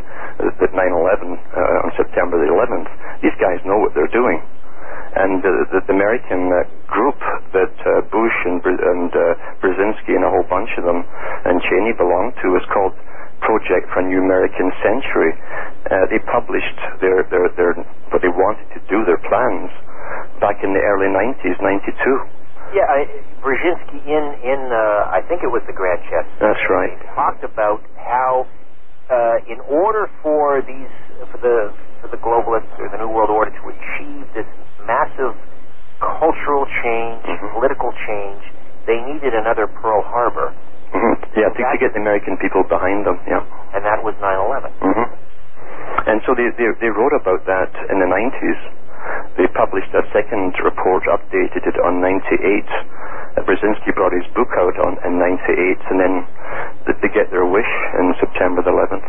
[0.62, 2.86] the 9/11 uh, on September the 11th.
[3.18, 4.38] These guys know what they're doing.
[5.18, 7.18] And uh, the, the American uh, group
[7.50, 11.02] that uh, Bush and, and uh, Brzezinski and a whole bunch of them
[11.50, 12.94] and Cheney belonged to is called
[13.42, 15.34] Project for a New American Century.
[15.90, 17.72] Uh, they published their, their, their
[18.14, 19.70] what they wanted to do, their plans,
[20.38, 22.45] back in the early 90s, 92.
[22.74, 23.06] Yeah, I,
[23.42, 26.26] Brzezinski in in uh, I think it was the Grand Chess.
[26.40, 26.94] That's right.
[27.14, 28.46] Talked about how
[29.10, 30.90] uh, in order for these
[31.30, 34.48] for the for the globalists or the New World Order to achieve this
[34.84, 35.34] massive
[36.00, 37.52] cultural change, Mhm.
[37.56, 38.42] political change,
[38.84, 40.52] they needed another Pearl Harbor,
[40.92, 43.18] hmm Yeah, to, to get the American people behind them.
[43.26, 43.40] Yeah.
[43.74, 44.70] and that was 9/11.
[44.80, 45.08] hmm
[46.06, 48.60] And so they, they, they wrote about that in the 90s.
[49.36, 52.66] They published a second report, updated it on 98.
[53.36, 56.14] Uh, Brzezinski brought his book out on in 98, and then
[56.88, 57.68] th- they get their wish
[58.00, 59.04] in September the 11th.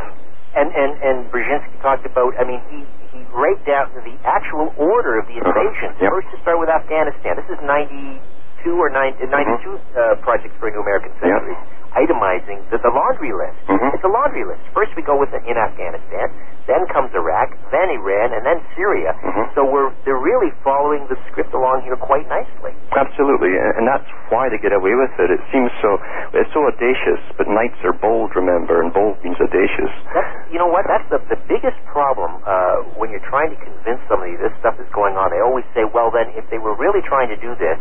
[0.58, 2.34] And and and Brzezinski talked about.
[2.36, 2.84] I mean, he
[3.16, 5.48] he wrote down the actual order of the Uh-huh.
[5.54, 5.96] invasion.
[6.02, 6.10] Yep.
[6.12, 7.38] First, to start with Afghanistan.
[7.40, 11.30] This is 92 or 9, uh, 92 uh, projects for a new American Mm-hmm.
[11.30, 11.87] Yep.
[11.98, 13.58] Itemizing the, the laundry list.
[13.68, 13.94] Mhm.
[13.98, 14.62] It's a laundry list.
[14.74, 16.30] First, we go with the, in Afghanistan.
[16.68, 17.56] Then comes Iraq.
[17.72, 19.16] Then Iran, and then Syria.
[19.24, 19.56] Mhm.
[19.56, 22.76] So we're they're really following the script along here quite nicely.
[22.96, 25.32] Absolutely, and that's why they get away with it.
[25.32, 25.98] It seems so
[26.34, 29.92] it's so audacious, but knights are bold, remember, and bold means audacious.
[30.14, 30.86] That's you know what?
[30.88, 34.88] That's the the biggest problem uh, when you're trying to convince somebody this stuff is
[34.92, 35.32] going on.
[35.32, 37.80] They always say, "Well, then, if they were really trying to do this,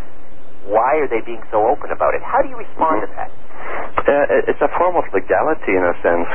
[0.64, 3.07] why are they being so open about it?" How do you respond Mhm.
[3.07, 3.31] to that?
[4.07, 6.31] Uh, it's a form of legality in a sense.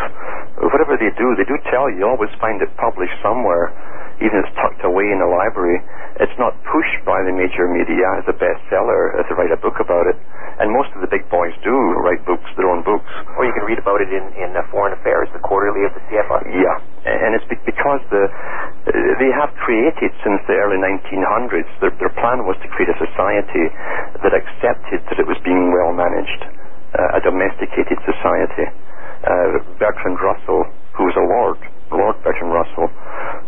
[0.59, 2.03] Whatever they do, they do tell you.
[2.03, 3.71] You always find it published somewhere,
[4.19, 5.79] even if it's tucked away in a library.
[6.19, 9.79] It's not pushed by the major media as a bestseller if they write a book
[9.79, 10.19] about it.
[10.59, 13.07] And most of the big boys do write books, their own books.
[13.39, 16.03] Or you can read about it in in uh, Foreign Affairs, the quarterly of the
[16.11, 16.43] CFR.
[16.51, 18.27] Yeah, and it's because the
[19.21, 21.69] they have created since the early 1900s.
[21.79, 23.65] Their, their plan was to create a society
[24.21, 26.41] that accepted that it was being well managed,
[26.97, 28.67] uh, a domesticated society.
[29.21, 30.65] Uh, Bertrand Russell,
[30.97, 31.59] who was a lord,
[31.93, 32.89] Lord Bertrand Russell,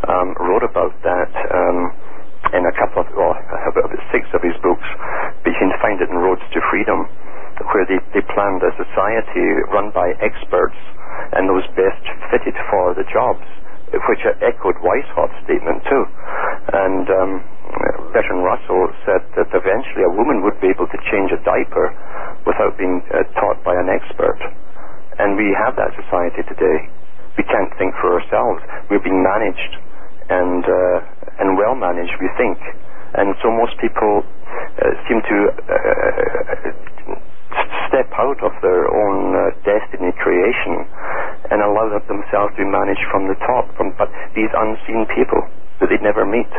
[0.08, 1.32] um, wrote about that.
[1.50, 1.92] Um,
[2.52, 3.32] in a couple of, well,
[3.72, 4.84] about six of his books,
[5.42, 7.08] but you can find it in Roads to Freedom,
[7.72, 10.76] where they, they planned a society run by experts
[11.40, 13.48] and those best fitted for the jobs,
[14.10, 16.04] which echoed Weishaupt's statement too.
[16.74, 17.32] And um,
[18.14, 21.94] Bertrand Russell said that eventually a woman would be able to change a diaper
[22.46, 24.40] without being uh, taught by an expert.
[25.18, 26.90] And we have that society today.
[27.38, 28.62] we can't think for ourselves.
[28.90, 29.74] We're being managed
[30.30, 32.58] and uh, and well managed, we think.
[33.14, 35.38] And so most people uh, seem to
[35.70, 37.33] uh,
[37.89, 40.86] step out of their own uh, destiny creation
[41.52, 45.42] and allow themselves to be managed from the top, from but these unseen people
[45.80, 46.50] that they'd never meet.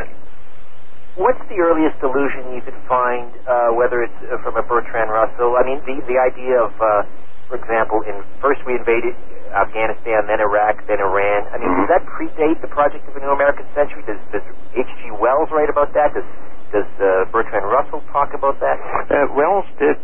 [1.15, 5.55] What's the earliest illusion you could find, uh, whether it's uh, from a Bertrand Russell?
[5.55, 7.07] I mean, the the idea of, uh,
[7.47, 9.15] for example, in first we invaded
[9.55, 11.47] Afghanistan, then Iraq, then Iran.
[11.55, 14.03] I mean, does that predate the project of a new American century?
[14.03, 14.43] Does does
[14.75, 15.15] H.G.
[15.23, 16.19] Wells write about that?
[16.19, 16.27] Does
[16.75, 18.83] does uh, Bertrand Russell talk about that?
[19.07, 19.95] Uh, Wells did.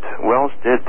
[0.71, 0.87] Wells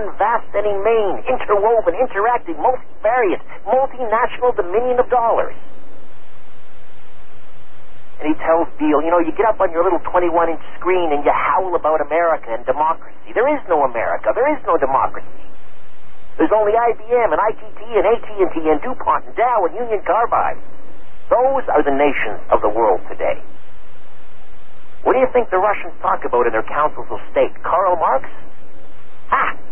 [0.00, 5.52] One vast and inane, interwoven, interacting, multivariate, multinational dominion of dollars.
[8.20, 11.12] And he tells Beale, you know, you get up on your little 21 inch screen
[11.12, 13.36] and you howl about America and democracy.
[13.36, 14.32] There is no America.
[14.32, 15.28] There is no democracy.
[16.40, 20.56] There's only IBM and ITT and AT&T and DuPont and Dow and Union Carbide.
[21.28, 23.36] Those are the nations of the world today.
[25.04, 27.52] What do you think the Russians talk about in their councils of state?
[27.60, 28.24] Karl Marx?
[29.28, 29.69] Ha!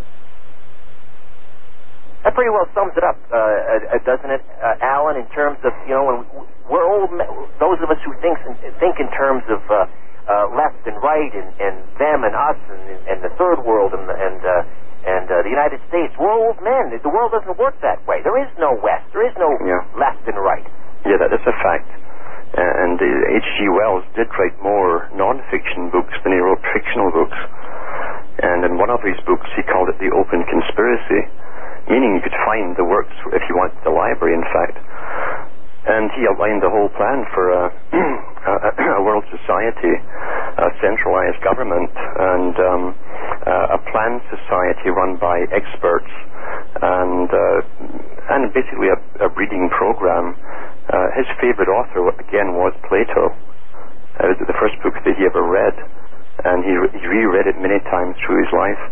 [2.25, 5.17] That pretty well sums it up, uh, uh, doesn't it, uh, Alan?
[5.17, 6.19] In terms of you know, when
[6.67, 7.15] we're old,
[7.63, 8.37] those of us who think
[8.83, 9.87] think in terms of uh,
[10.27, 14.03] uh, left and right, and, and them and us, and, and the third world, and
[14.11, 14.67] and uh,
[15.09, 16.91] and uh, the United States, we're old men.
[16.91, 18.19] The world doesn't work that way.
[18.27, 19.07] There is no West.
[19.15, 19.79] There is no Yeah.
[19.95, 20.67] left and right.
[21.07, 21.87] Yeah, that is a fact.
[22.59, 23.07] And uh,
[23.39, 23.69] H.G.
[23.79, 27.39] Wells did write more non-fiction books than he wrote fictional books.
[28.43, 31.23] And in one of his books, he called it The Open Conspiracy,
[31.89, 34.77] meaning you could find the works if you went to the library, in fact.
[35.89, 37.65] And he outlined the whole plan for a,
[39.01, 42.83] a, world society, a centralized government, and um,
[43.49, 46.13] uh, a planned society run by experts,
[46.85, 50.37] and uh, and basically a, a reading program.
[50.93, 53.33] Uh, his favorite author, again, was Plato.
[54.21, 55.77] Uh, it was the first book that he ever read,
[56.45, 58.83] and he, re- he reread it many times through his life.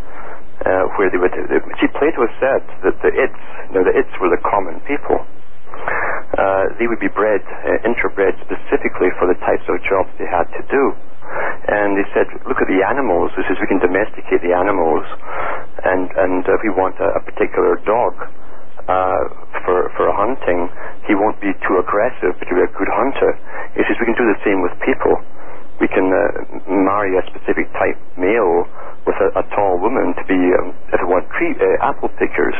[0.56, 1.36] Uh, where they would,
[1.76, 5.20] see, Plato said that the its, you know, the its were the common people.
[5.20, 10.48] Uh, they would be bred, uh, interbred specifically for the types of jobs they had
[10.56, 10.84] to do.
[11.68, 13.36] And they said, look at the animals.
[13.36, 15.04] This is we can domesticate the animals,
[15.84, 18.14] and and uh, if we want a, a particular dog
[18.88, 19.22] uh,
[19.66, 20.70] for for hunting,
[21.04, 23.30] he won't be too aggressive, but he'll be a good hunter.
[23.74, 25.20] He says we can do the same with people.
[25.80, 28.64] We can uh, marry a specific type male
[29.04, 32.56] with a, a tall woman to be, um, if you want, tree, uh, apple pickers,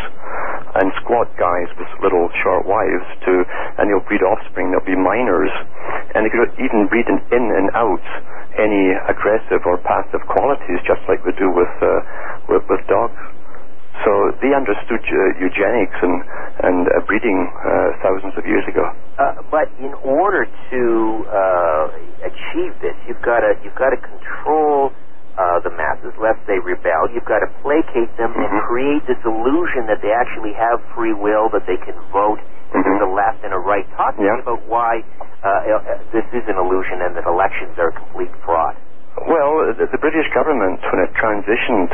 [0.76, 3.32] and squat guys with little short wives to,
[3.80, 4.70] and they'll breed offspring.
[4.70, 5.50] They'll be miners,
[6.14, 8.04] and they could even breed in, in and out
[8.60, 11.88] any aggressive or passive qualities, just like we do with uh,
[12.48, 13.16] with, with dogs.
[14.04, 16.16] So they understood uh, eugenics and
[16.62, 18.84] and uh, breeding uh, thousands of years ago.
[19.18, 20.82] Uh, but in order to
[21.28, 21.84] uh,
[22.28, 24.92] achieve this, you've got to you've got to control
[25.36, 27.08] uh, the masses lest they rebel.
[27.12, 28.62] You've got to placate them and Mhm.
[28.68, 32.40] create this illusion that they actually have free will, that they can vote.
[32.72, 33.86] that There's a left and a right.
[33.96, 34.34] Talk to Yeah.
[34.36, 35.04] me about why
[36.12, 38.74] this is an illusion and that elections are a complete fraud.
[39.16, 41.88] Well, the, British government, when it transitioned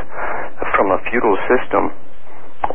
[0.75, 1.95] from a feudal system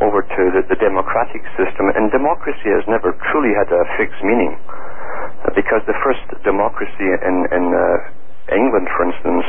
[0.00, 4.56] over to the, the democratic system, and democracy has never truly had a fixed meaning,
[4.64, 9.44] uh, because the first democracy in, in uh, England, for instance,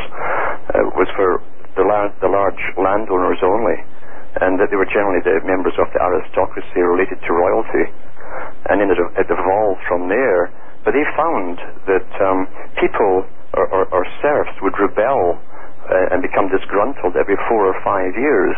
[0.76, 1.39] uh, was for
[1.80, 3.80] the, la- the large landowners only,
[4.43, 7.88] and that they were generally the members of the aristocracy related to royalty,
[8.68, 10.52] and then it, it evolved from there.
[10.84, 11.56] But they found
[11.88, 12.47] that um,
[12.80, 13.24] people
[13.54, 15.39] or, or, or serfs would rebel
[15.89, 18.54] uh, and become disgruntled every four or five years,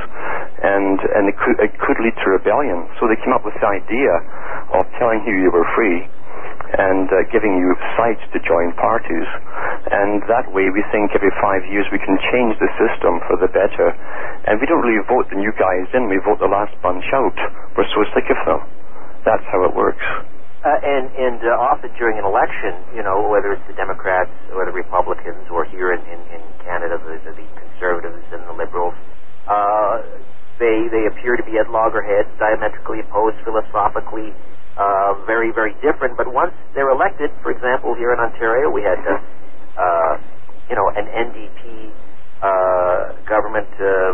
[0.59, 2.83] and and it could, it could lead to rebellion.
[2.99, 4.11] So they came up with the idea
[4.75, 6.03] of telling you you were free
[6.75, 9.27] and uh, giving you sites to join parties,
[9.95, 13.47] and that way we think every five years we can change the system for the
[13.51, 13.95] better,
[14.51, 17.37] and we don't really vote the new guys in; we vote the last bunch out.
[17.79, 18.59] We're so sick of them.
[19.23, 20.03] That's how it works.
[20.61, 24.61] Uh, and and uh, often during an election, you know, whether it's the Democrats or
[24.61, 28.93] the Republicans, or here in, in, in Canada, the, the Conservatives and the Liberals,
[29.49, 30.05] uh,
[30.61, 34.37] they they appear to be at loggerheads, diametrically opposed, philosophically
[34.77, 36.13] uh, very very different.
[36.13, 39.17] But once they're elected, for example, here in Ontario, we had uh,
[39.81, 40.13] uh,
[40.69, 41.89] you know an NDP
[42.45, 44.13] uh, government uh,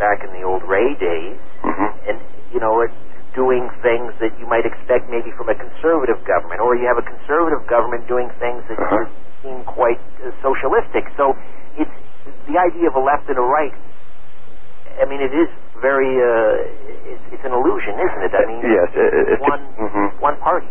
[0.00, 2.16] back in the old Rae days, hmm and
[2.48, 2.96] you know it's
[3.36, 7.04] doing things that you might expect maybe from a conservative government, or you have a
[7.04, 9.04] conservative government doing things that Uh-huh.
[9.44, 11.04] seem quite uh, socialistic.
[11.20, 11.36] So
[11.76, 11.92] it's
[12.48, 13.76] the idea of a left and a right.
[14.96, 15.52] I mean, it is
[15.84, 16.08] very.
[16.16, 18.32] Uh, it's, it's an illusion, isn't it?
[18.32, 20.06] I mean, Yes, it, it, it, one mhm.
[20.24, 20.66] one party.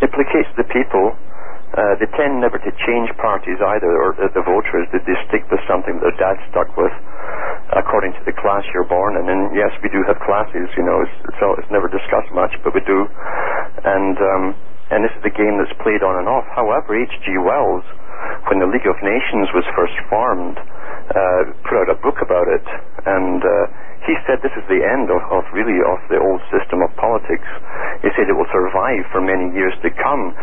[0.00, 1.18] It placates the people.
[1.74, 4.86] Uh, they tend never to change parties either, or the, the voters.
[4.94, 6.94] They, they stick with something that their dad stuck with,
[7.74, 9.26] according to the class you're born in.
[9.26, 10.70] And yes, we do have classes.
[10.78, 13.10] You know, it's, it's, it's never discussed much, but we do.
[13.82, 14.44] And um,
[14.92, 16.44] and this is the game that's played on and off.
[16.52, 17.26] However, H.G.
[17.40, 17.82] Wells,
[18.52, 22.66] when the League of Nations was first formed, uh, put out a book about it,
[23.08, 23.66] and uh,
[24.04, 27.48] he said this is the end of, of really of the old system of politics.
[28.04, 30.36] He said it will survive for many years to come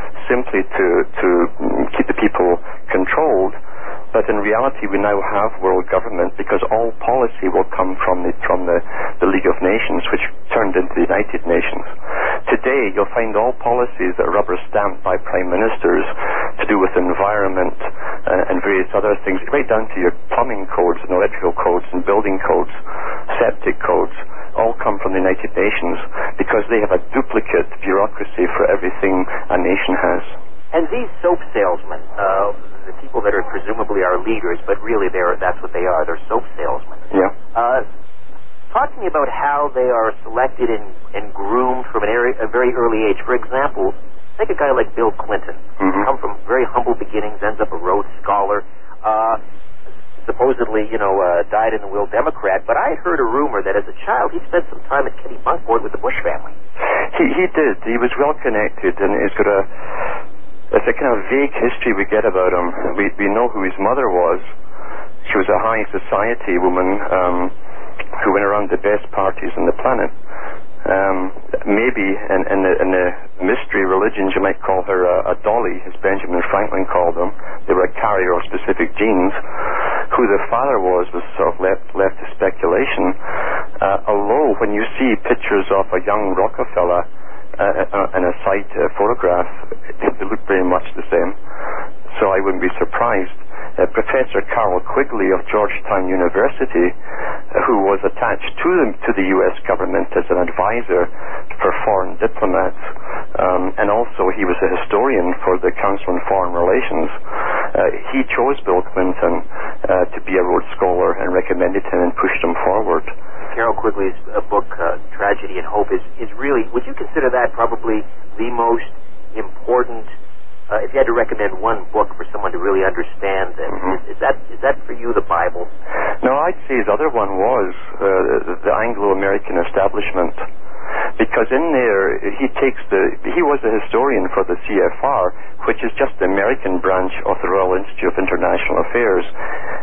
[134.12, 135.24] historian for the CFR,
[135.68, 139.24] which is just the American branch of the Royal Institute of International Affairs.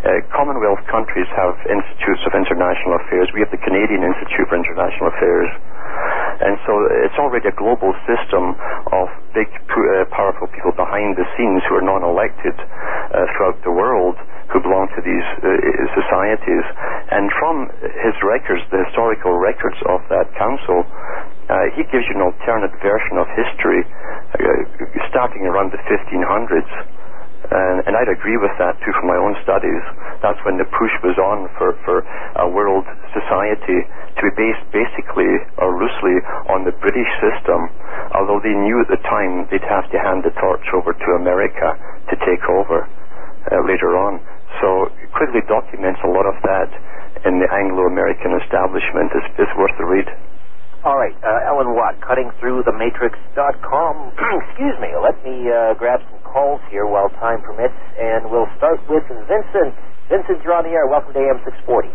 [0.05, 3.29] Uh, Commonwealth countries have institutes of international affairs.
[3.33, 5.49] We have the Canadian Institute for International Affairs.
[6.39, 6.73] And so
[7.03, 8.55] it's already a global system
[8.95, 14.15] of big, uh, powerful people behind the scenes who are non-elected uh, throughout the world
[14.49, 15.51] who belong to these uh,
[15.93, 16.65] societies.
[17.13, 17.69] And from
[18.01, 20.87] his records, the historical records of that council,
[21.49, 26.71] uh, he gives you an alternate version of history uh, starting around the 1500s.
[27.49, 29.81] And, and I'd agree with that too from my own studies.
[30.21, 32.03] That's when the push was on for, for
[32.37, 32.85] a world
[33.15, 36.19] society to be based basically or loosely
[36.51, 37.71] on the British system,
[38.19, 41.79] although they knew at the time they'd have to hand the torch over to America
[42.11, 44.21] to take over uh, later on.
[44.61, 46.69] So Quigley documents a lot of that
[47.25, 50.11] in the Anglo-American establishment is, is worth the read.
[50.87, 54.15] All right, uh, Alan Watt, cutting through the cuttingthroughthematrix.com.
[54.47, 54.95] Excuse me.
[54.95, 59.75] Let me uh, grab some calls here while time permits, and we'll start with Vincent.
[60.07, 60.87] Vincent, you're on the air.
[60.87, 61.91] Welcome to AM 640.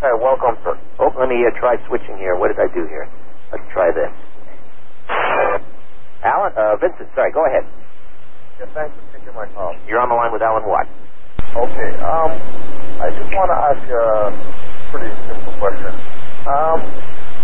[0.00, 0.80] Hey, welcome, sir.
[0.96, 2.32] Oh, let me uh, try switching here.
[2.32, 3.12] What did I do here?
[3.52, 4.08] Let's try this.
[6.24, 7.68] Alan, uh, Vincent, sorry, go ahead.
[8.56, 9.76] Yeah, thanks for taking my call.
[9.84, 10.88] You're on the line with Alan Watt.
[11.44, 12.32] Okay, um,
[13.04, 14.32] I just want to ask a
[14.96, 15.92] pretty simple question.
[16.48, 16.78] Um,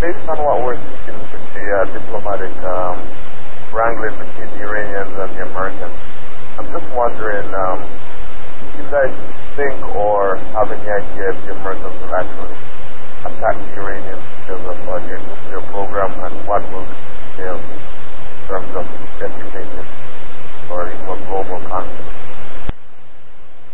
[0.04, 0.76] based on what we're
[1.08, 3.00] seeing with the uh, diplomatic um,
[3.72, 5.96] wrangling between the Iranians and the Americans,
[6.60, 9.14] I'm just wondering, um, do you guys
[9.56, 12.52] think or have any idea if the Americans will actually
[13.32, 17.00] attack the Iranians because of uh, their nuclear program and what will it
[17.40, 17.80] entail in
[18.44, 18.84] terms of
[19.24, 19.88] escalating
[20.68, 22.12] or even global conflict?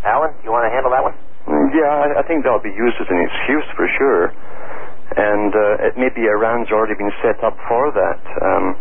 [0.07, 1.19] Alan, you want to handle that one?
[1.51, 4.31] Mm, Yeah, I, I think that'll be used as an excuse for sure.
[5.11, 8.23] And uh, it maybe Iran's already been set up for that.
[8.47, 8.79] Um,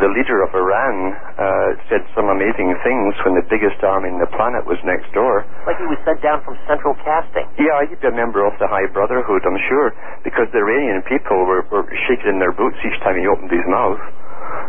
[0.00, 4.30] the leader of Iran uh, said some amazing things when the biggest army in the
[4.32, 5.44] planet was next door.
[5.68, 7.44] Like he was sent down from Central Casting.
[7.60, 9.92] Yeah, he'd be a member of the High Brotherhood, I'm sure,
[10.24, 13.64] because the Iranian people were, were shaking in their boots each time he opened his
[13.68, 14.00] mouth.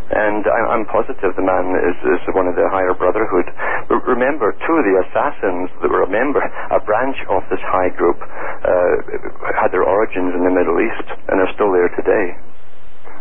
[0.07, 3.47] And I, I'm positive the man is, is one of the higher brotherhood.
[3.91, 7.91] But remember, two of the assassins that were a member, a branch of this high
[7.91, 12.37] group, uh, had their origins in the Middle East and are still there today.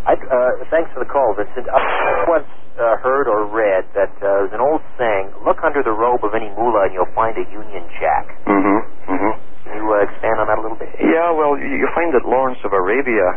[0.07, 1.66] I, uh, thanks for the call, Vincent.
[1.66, 1.82] I
[2.30, 2.46] once
[2.78, 6.30] uh, heard or read that uh, there's an old saying: "Look under the robe of
[6.30, 8.78] any mullah, and you'll find a Union Jack." Mm-hmm.
[9.11, 9.34] Mm-hmm.
[9.66, 10.94] Can you uh, expand on that a little bit?
[11.02, 13.34] Yeah, well, you, you find that Lawrence of Arabia,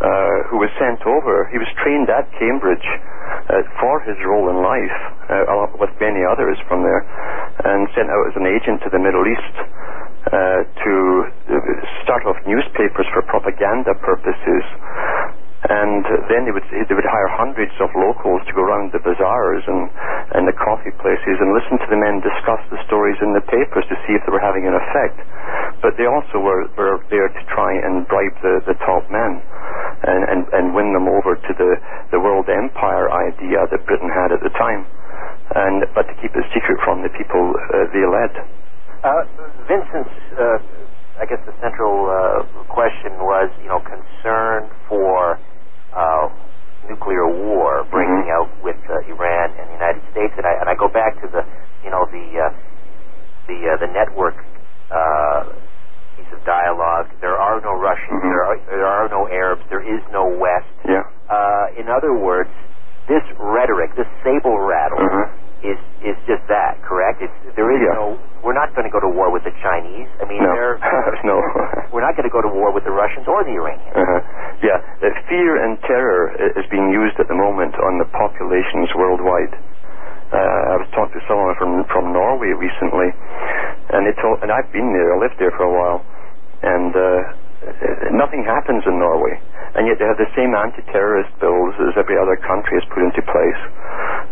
[0.00, 2.88] uh, who was sent over, he was trained at Cambridge
[3.48, 7.02] uh, for his role in life, uh, along with many others from there,
[7.68, 9.56] and sent out as an agent to the Middle East
[10.32, 10.92] uh, to
[11.50, 11.56] uh,
[12.02, 14.64] start off newspapers for propaganda purposes.
[15.72, 19.64] And then they would they would hire hundreds of locals to go around the bazaars
[19.64, 19.88] and,
[20.36, 23.88] and the coffee places and listen to the men discuss the stories in the papers
[23.88, 25.16] to see if they were having an effect.
[25.80, 29.40] But they also were, were there to try and bribe the, the top men
[30.04, 31.72] and, and, and win them over to the,
[32.12, 34.84] the world empire idea that Britain had at the time.
[35.56, 38.32] And but to keep it secret from the people uh, they led.
[39.00, 39.24] Uh,
[39.64, 40.60] Vincent's, uh,
[41.16, 45.40] I guess the central uh, question was, you know, concern for
[45.94, 46.28] uh,
[46.88, 48.36] nuclear war breaking Mhm.
[48.36, 51.28] out with uh, Iran and the United States, and I and I go back to
[51.28, 51.44] the,
[51.84, 52.50] you know, the uh,
[53.46, 54.36] the uh, the network
[54.90, 55.44] uh,
[56.16, 57.08] piece of dialogue.
[57.20, 58.22] There are no Russians.
[58.22, 58.30] Mhm.
[58.32, 59.62] There are there are no Arabs.
[59.68, 60.66] There is no West.
[60.84, 61.02] Yeah.
[61.30, 62.50] Uh, in other words,
[63.08, 65.28] this rhetoric, this sable rattle, Mhm.
[65.62, 66.82] Is is just that.
[66.82, 67.22] Correct?
[67.22, 67.94] It's, there is Yeah.
[67.94, 68.18] no.
[68.42, 70.10] We're not going to go to war with the Chinese.
[70.18, 70.50] I mean, No.
[71.30, 71.38] no.
[71.94, 73.94] we're not going to go to war with the Russians or the Iranians.
[73.94, 74.20] Uh-huh.
[74.66, 79.54] Yeah, uh, fear and terror is being used at the moment on the populations worldwide.
[80.34, 83.12] Uh, I was talking to someone from from Norway recently,
[83.94, 85.12] and they told, and I've been there.
[85.14, 86.00] I lived there for a while,
[86.66, 87.02] and uh,
[88.12, 89.38] nothing happens in Norway,
[89.78, 93.22] and yet they have the same anti-terrorist bills as every other country has put into
[93.22, 93.62] place.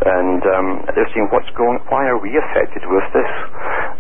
[0.01, 1.79] And um, they're saying, what's going?
[1.93, 3.33] Why are we affected with this?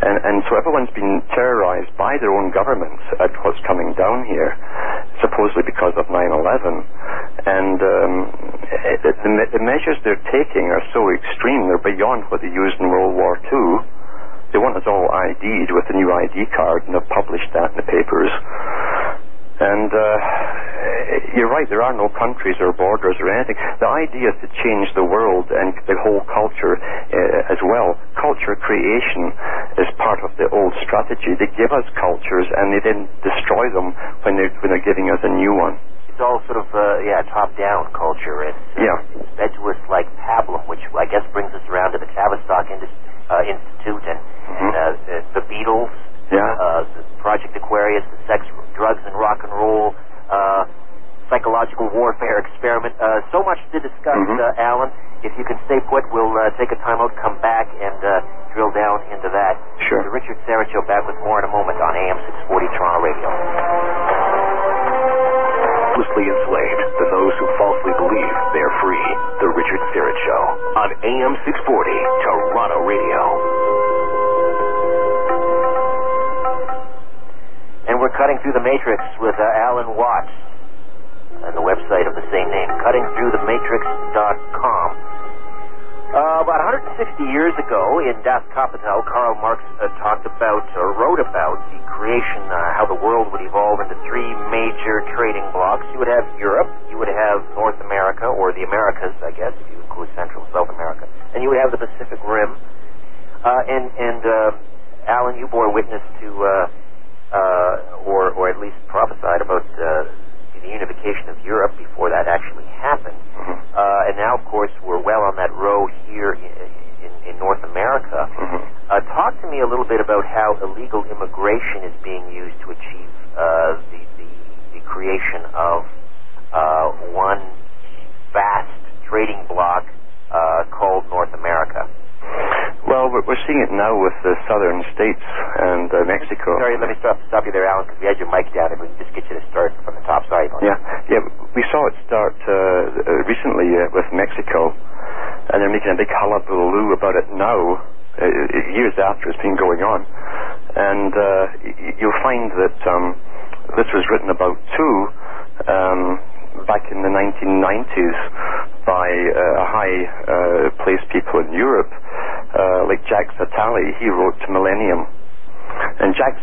[0.00, 4.56] And, and so everyone's been terrorized by their own governments at what's coming down here,
[5.20, 6.80] supposedly because of 9/11.
[7.44, 8.12] And um,
[8.64, 12.80] it, it, the, the measures they're taking are so extreme; they're beyond what they used
[12.80, 13.99] in World War II.
[14.52, 17.76] They want us all ID'd with a new ID card, and they've published that in
[17.78, 18.30] the papers.
[19.60, 20.16] And uh,
[21.36, 23.54] you're right, there are no countries or borders or anything.
[23.78, 27.94] The idea is to change the world and the whole culture uh, as well.
[28.16, 29.30] Culture creation
[29.78, 31.36] is part of the old strategy.
[31.36, 33.92] They give us cultures and they then destroy them
[34.24, 35.76] when they're, when they're giving us a new one.
[36.08, 38.48] It's all sort of, uh, yeah, top-down culture.
[38.48, 39.44] It's, uh, Yeah.
[39.44, 41.62] it's to us like pablum, which I guess brings us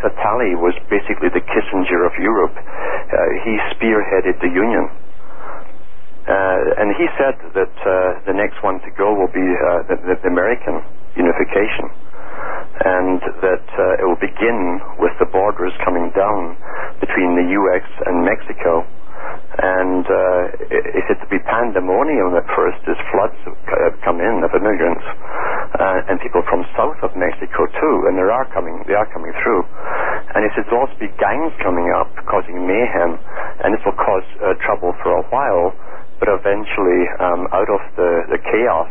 [0.01, 2.55] Jacques was basically the Kissinger of Europe.
[2.55, 3.15] Uh,
[3.47, 4.85] he spearheaded the Union.
[6.27, 9.95] Uh, and he said that uh, the next one to go will be uh, the,
[10.03, 10.83] the, the American
[11.15, 11.87] unification.
[12.83, 14.59] And that uh, it will begin
[14.99, 16.59] with the borders coming down
[16.99, 18.83] between the US and Mexico.
[19.57, 25.03] And uh, it, it be pandemonium at first as floods have come in of immigrants
[25.75, 29.33] uh, and people from south of Mexico too, and there are coming, they are coming
[29.43, 29.65] through.
[30.35, 33.19] And he said there'll also be gangs coming up causing mayhem,
[33.63, 35.75] and this will cause uh, trouble for a while,
[36.19, 38.89] but eventually, um, out of the, the chaos,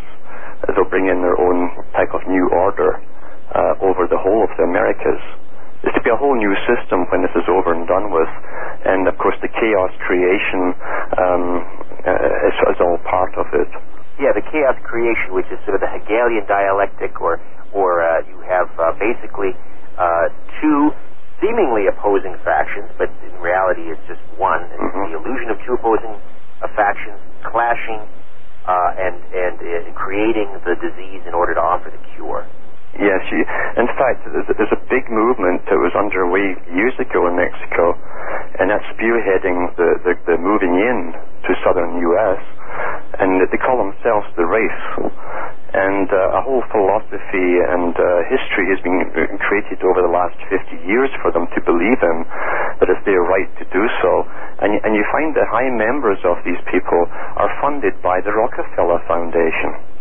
[0.74, 3.02] they'll bring in their own type of new order
[3.54, 5.22] uh, over the whole of the Americas.
[5.82, 8.30] There's to be a whole new system when this is over and done with,
[8.86, 10.74] and of course the chaos creation
[11.20, 11.44] um,
[12.06, 13.70] uh, is, is all part of it.
[14.18, 17.38] Yeah, the chaos creation, which is sort of the Hegelian dialectic, or
[17.76, 19.52] or uh, you have uh, basically
[20.00, 20.90] uh, two
[21.44, 24.64] seemingly opposing factions, but in reality it's just one.
[24.72, 25.12] It's Mhm.
[25.12, 26.16] the illusion of two opposing
[26.64, 28.00] uh, factions clashing
[28.64, 32.48] uh, and and uh, creating the disease in order to offer the cure.
[32.96, 33.44] Yes, you,
[33.76, 37.92] in fact, there's, there's a big movement that was underway years ago in Mexico,
[38.56, 41.12] and that's spearheading the, the, the moving in
[41.44, 42.40] to southern U.S.,
[43.20, 45.12] and they call themselves the race.
[45.76, 49.12] And uh, a whole philosophy and uh, history has been
[49.44, 52.18] created over the last 50 years for them to believe in
[52.80, 54.24] that it's their right to do so.
[54.64, 59.04] And, and you find that high members of these people are funded by the Rockefeller
[59.04, 59.95] Foundation.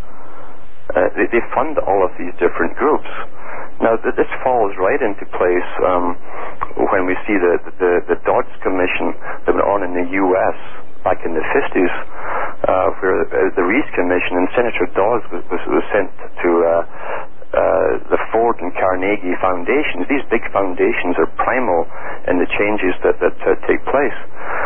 [0.93, 3.09] Uh, they, they fund all of these different groups.
[3.81, 6.13] Now, th- this falls right into place um,
[6.93, 9.17] when we see the, the, the Dodds Commission
[9.47, 10.57] that went on in the U.S.
[11.03, 11.93] back in the 50s,
[12.69, 16.49] uh, where uh, the Reece Commission and Senator Dawes was, was, was sent to
[17.55, 20.05] uh, the Ford and Carnegie Foundations.
[20.11, 21.87] These big foundations are primal
[22.27, 24.17] in the changes that, that uh, take place.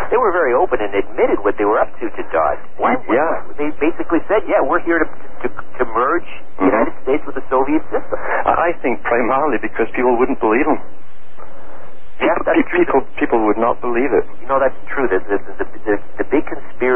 [0.10, 2.58] They were very open and admitted what they were up to to Dodd.
[2.82, 3.46] Why, Yeah.
[3.46, 5.08] why- They basically said, "Yeah, we're here to
[5.46, 6.28] to, to merge
[6.58, 6.72] the Mhm.
[6.74, 10.82] United States with the Soviet system." I think primarily because people wouldn't believe them.
[12.20, 12.80] Yeah, People, that's pe- true.
[12.84, 14.26] people, people would not believe it.
[14.42, 15.08] You know, that's true.
[15.08, 16.89] The, the, the, the, the big conspiracy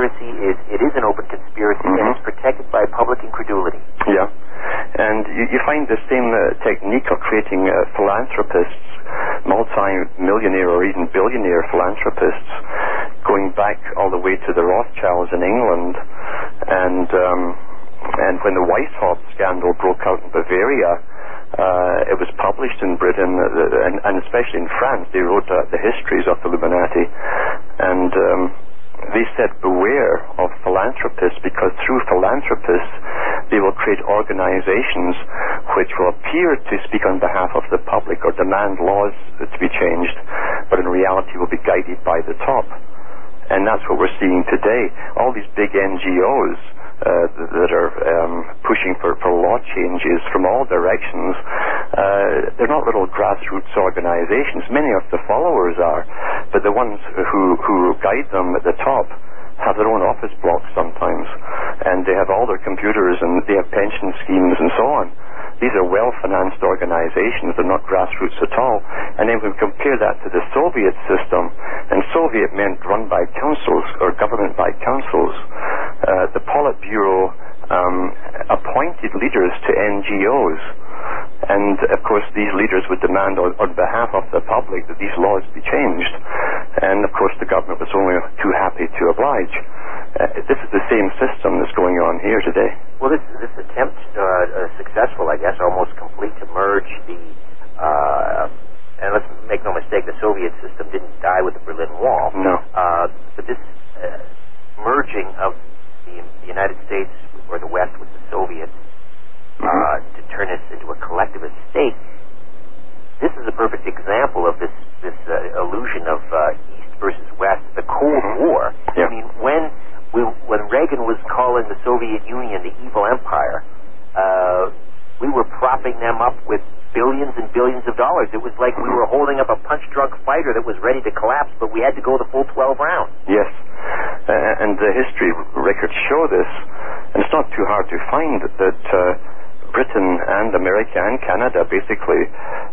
[141.44, 142.24] Canada basically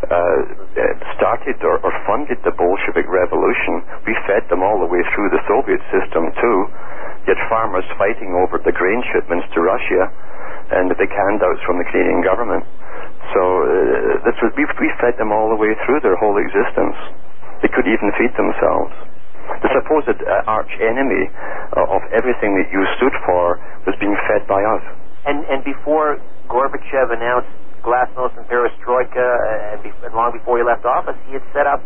[0.06, 0.38] uh,
[1.18, 3.82] started or, or, funded the Bolshevik Revolution.
[4.06, 6.58] We fed them all the way through the Soviet system too.
[7.26, 10.06] You had farmers fighting over the grain shipments to Russia
[10.70, 12.62] and the big handouts from the Canadian government.
[13.34, 16.94] So uh, this was, we, we fed them all the way through their whole existence.
[17.66, 18.94] They could even feed themselves.
[19.66, 21.26] The supposed uh, arch enemy
[21.74, 24.84] uh, of everything that you stood for was being fed by us.
[25.26, 27.50] And and before Gorbachev announced
[27.82, 31.66] glasnost and perestroika, uh, and, be- and long before he left office, he had set
[31.66, 31.80] up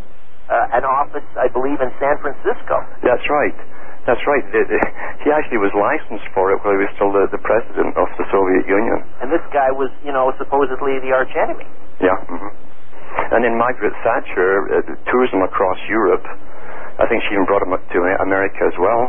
[0.51, 2.77] uh, an office, I believe, in San Francisco.
[3.01, 3.57] That's right.
[4.05, 4.45] That's right.
[5.25, 8.29] He actually was licensed for it while he was still the, the president of the
[8.29, 9.01] Soviet Union.
[9.25, 11.65] And this guy was, you know, supposedly the arch enemy.
[12.05, 12.13] Yeah.
[12.29, 12.53] Mm-hmm.
[13.33, 16.27] And then Margaret Thatcher uh, tours him across Europe.
[17.01, 19.09] I think she even brought him up to America as well.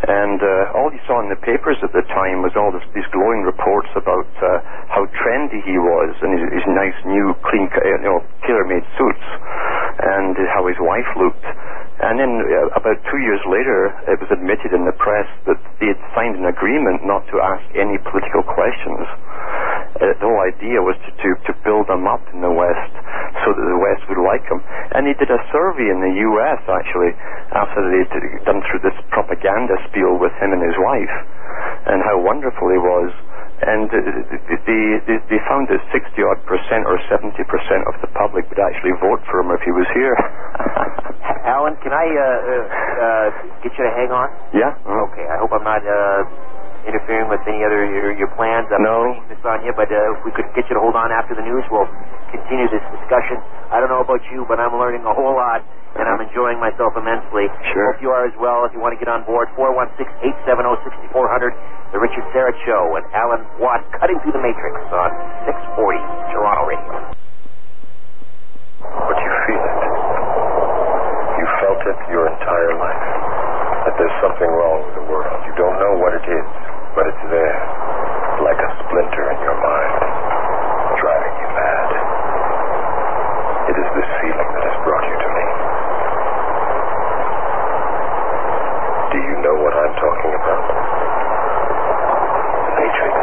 [0.00, 3.04] And uh, all he saw in the papers at the time was all this, these
[3.12, 8.00] glowing reports about uh, how trendy he was and his, his nice new clean, you
[8.00, 9.26] know, tailor-made suits,
[10.00, 11.44] and how his wife looked.
[12.00, 15.92] And then uh, about two years later, it was admitted in the press that they
[15.92, 19.04] had signed an agreement not to ask any political questions.
[20.00, 22.94] Uh, the whole idea was to, to, to build them up in the West
[23.44, 24.64] so that the West would like them.
[24.96, 26.60] And he did a survey in the U.S.
[26.72, 27.12] actually
[27.52, 28.08] after they'd
[28.48, 31.14] done through this propaganda spiel with him and his wife
[31.90, 33.10] and how wonderful he was
[33.60, 34.56] and they,
[35.04, 38.96] they, they found that 60 odd percent or 70 percent of the public would actually
[39.04, 40.16] vote for him if he was here.
[41.44, 42.54] Alan, can I uh, uh,
[43.04, 43.26] uh,
[43.60, 44.28] get you to hang on?
[44.56, 44.72] Yeah.
[44.80, 45.06] Uh-huh.
[45.12, 45.26] Okay.
[45.28, 46.24] I hope I'm not uh,
[46.86, 48.68] interfering with any other your, your plans.
[48.72, 49.16] I'm no.
[49.28, 51.44] this on you, but uh, if we could get you to hold on after the
[51.44, 51.88] news, we'll
[52.32, 53.40] continue this discussion.
[53.68, 55.62] I don't know about you, but I'm learning a whole lot
[55.98, 57.50] and I'm enjoying myself immensely.
[57.74, 57.90] Sure.
[57.90, 58.62] Hope you are as well.
[58.62, 61.10] If you want to get on board, 416-870-6400,
[61.90, 65.10] The Richard Syrett Show, and Alan Watt cutting through the matrix on
[65.50, 65.98] 640
[66.30, 66.94] Toronto Radio.
[68.86, 69.78] But you feel it.
[71.42, 73.04] You felt it your entire life.
[73.90, 75.40] That there's something wrong with the world.
[75.48, 76.46] You don't know what it is,
[76.94, 77.60] but it's there.
[78.42, 80.00] Like a splinter in your mind,
[80.98, 81.88] driving you mad.
[83.70, 85.46] It is this feeling that has brought you to me.
[89.14, 90.64] Do you know what I'm talking about?
[92.64, 93.14] The Matrix.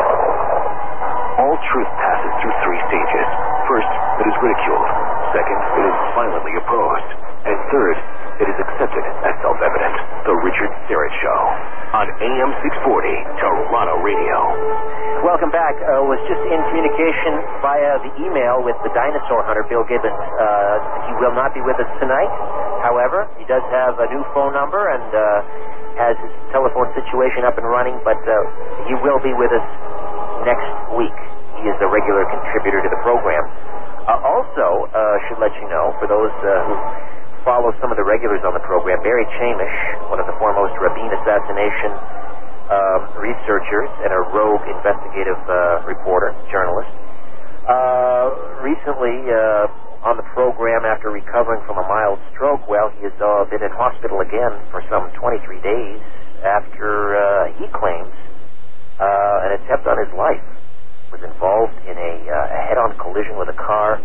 [1.38, 3.28] All truth passes through three stages.
[3.68, 3.92] First,
[4.22, 4.88] it is ridiculed.
[5.36, 7.10] Second, it is violently opposed.
[7.48, 7.98] And third,
[8.38, 9.96] it is accepted as self-evident.
[10.28, 11.42] The Richard Syrett Show
[11.96, 14.38] on AM 640 Toronto Radio.
[15.24, 15.74] Welcome back.
[17.98, 20.14] Uh, the email with the dinosaur hunter, Bill Gibbons.
[20.14, 22.30] Uh, he will not be with us tonight.
[22.86, 25.26] However, he does have a new phone number and uh,
[25.98, 28.38] has his telephone situation up and running, but uh,
[28.86, 29.66] he will be with us
[30.46, 31.18] next week.
[31.58, 33.50] He is a regular contributor to the program.
[34.06, 36.76] Uh, also, uh, should let you know, for those uh, who
[37.42, 39.78] follow some of the regulars on the program, Barry Chamish,
[40.14, 41.98] one of the foremost Rabin assassination
[42.70, 46.94] um, researchers and a rogue investigative uh, reporter, journalist,
[47.68, 52.64] uh, recently uh, on the program after recovering from a mild stroke.
[52.68, 56.00] Well, he has uh, been in hospital again for some 23 days
[56.48, 58.14] after uh, he claims
[59.00, 60.44] uh, an attempt on his life
[61.12, 64.00] was involved in a, uh, a head-on collision with a car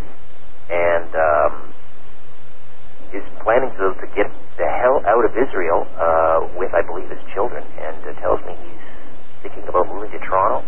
[0.71, 1.75] and um,
[3.13, 7.21] is planning to, to get the hell out of Israel uh, with, I believe, his
[7.35, 8.81] children, and uh, tells me he's
[9.43, 10.65] thinking about moving to Toronto,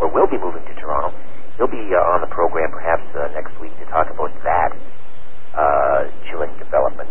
[0.00, 1.14] or will be moving to Toronto.
[1.58, 4.70] He'll be uh, on the program perhaps uh, next week to talk about that
[5.58, 7.10] uh, chilling development.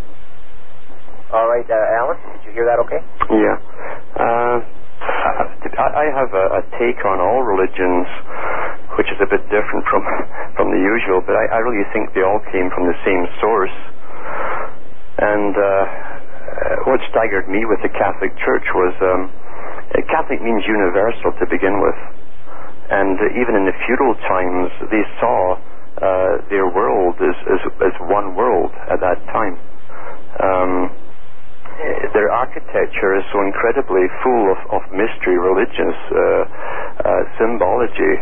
[1.33, 3.01] All right, uh, Alan, did you hear that okay?
[3.29, 3.57] Yeah.
[4.17, 4.57] Uh,
[5.75, 8.07] I have a, a, take on all religions,
[8.97, 10.01] which is a bit different from
[10.55, 13.75] from the usual, but I, I really think they all came from the same source.
[15.15, 19.31] And uh, uh, what staggered me with the Catholic Church was um,
[20.11, 21.99] Catholic means universal to begin with.
[22.91, 27.95] And uh, even in the feudal times, they saw uh, their world as, as, as,
[28.11, 29.55] one world at that time.
[30.43, 30.91] Um,
[32.11, 38.15] their architecture is so incredibly full of, of mystery, religious uh, uh, symbology,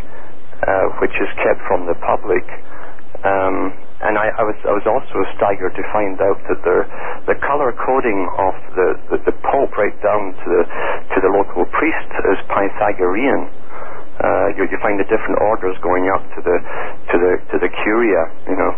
[1.01, 2.45] which is kept from the public.
[3.25, 3.73] Um,
[4.03, 6.77] and I, I, was I was also staggered to find out that the
[7.33, 10.63] the color coding of the, the, the Pope right down to the
[11.15, 13.47] to the local priest is Pythagorean.
[14.13, 16.57] Uh, you, you find the different orders going up to the
[17.09, 18.71] to the to the curia, you know.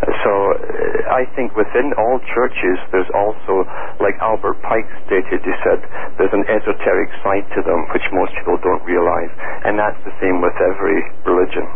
[0.00, 3.68] So uh, I think within all churches, there's also,
[4.00, 5.84] like Albert Pike stated, he said,
[6.16, 9.28] there's an esoteric side to them which most people don't realize,
[9.68, 11.68] and that's the same with every religion.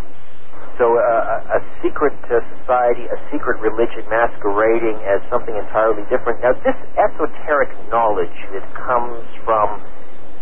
[0.75, 6.43] So uh, a secret uh, society, a secret religion masquerading as something entirely different.
[6.43, 9.79] Now, this esoteric knowledge that comes from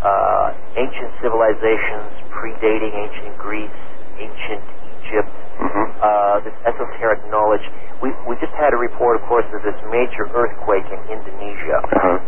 [0.01, 3.81] uh, ancient civilizations predating ancient Greece,
[4.17, 4.65] ancient
[5.05, 5.87] Egypt, mm-hmm.
[6.03, 7.63] Uh, this esoteric knowledge.
[8.01, 11.79] We, we just had a report, of course, of this major earthquake in Indonesia.
[11.79, 12.19] Uh-huh.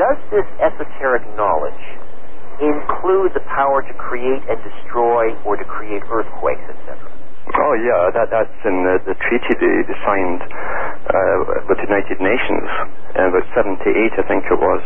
[0.00, 1.84] Does this esoteric knowledge
[2.58, 7.21] include the power to create and destroy or to create earthquakes, etc.?
[7.50, 11.36] Oh yeah, that that's in the, the treaty they, they signed uh,
[11.66, 12.68] with the United Nations
[13.18, 14.82] in about '78, I think it was.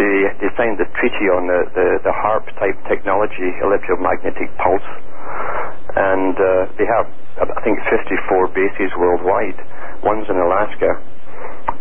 [0.00, 4.88] They they signed the treaty on the the, the HAARP type technology, electromagnetic pulse,
[5.92, 7.04] and uh, they have
[7.36, 9.60] I think 54 bases worldwide.
[10.02, 11.04] One's in Alaska,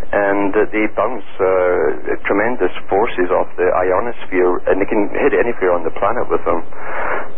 [0.07, 5.75] and uh, they bounce uh, tremendous forces off the ionosphere, and they can hit anywhere
[5.75, 6.63] on the planet with them.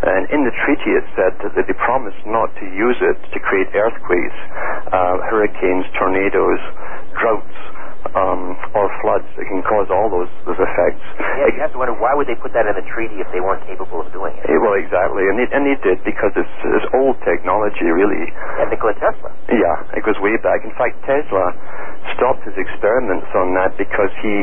[0.05, 3.73] And in the treaty, it said that they promised not to use it to create
[3.73, 4.39] earthquakes,
[4.93, 6.61] uh, hurricanes, tornadoes,
[7.17, 7.59] droughts,
[8.15, 9.27] um, or floods.
[9.37, 11.03] It can cause all those those effects.
[11.19, 13.43] Yeah, you have to wonder why would they put that in the treaty if they
[13.43, 14.43] weren't capable of doing it?
[14.47, 18.31] Yeah, well, exactly, and they, and they did because it's, it's old technology, really.
[18.59, 19.29] Yeah, Nikola Tesla.
[19.51, 20.63] Yeah, it goes way back.
[20.63, 21.53] In fact, Tesla
[22.15, 24.35] stopped his experiments on that because he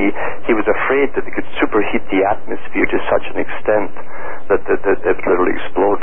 [0.46, 3.90] he was afraid that they could superheat the atmosphere to such an extent
[4.52, 6.02] that, that, that it would literally explode.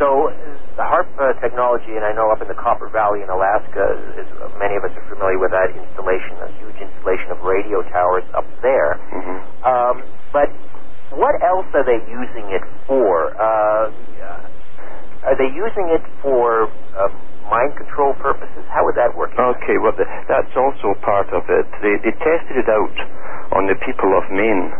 [0.00, 0.32] So
[0.80, 3.84] the HAARP uh, technology, and I know up in the Copper Valley in Alaska,
[4.20, 7.82] is, uh, many of us are familiar with that installation, a huge installation of radio
[7.92, 9.00] towers up there.
[9.12, 9.38] Mm-hmm.
[9.64, 9.96] Um,
[10.32, 10.48] but
[11.16, 13.34] what else are they using it for?
[13.34, 13.90] Uh,
[15.20, 17.12] are they using it for uh,
[17.52, 18.64] mind control purposes?
[18.72, 19.36] How would that work?
[19.36, 21.68] Okay, well, the, that's also part of it.
[21.84, 22.96] They, they tested it out
[23.52, 24.72] on the people of Maine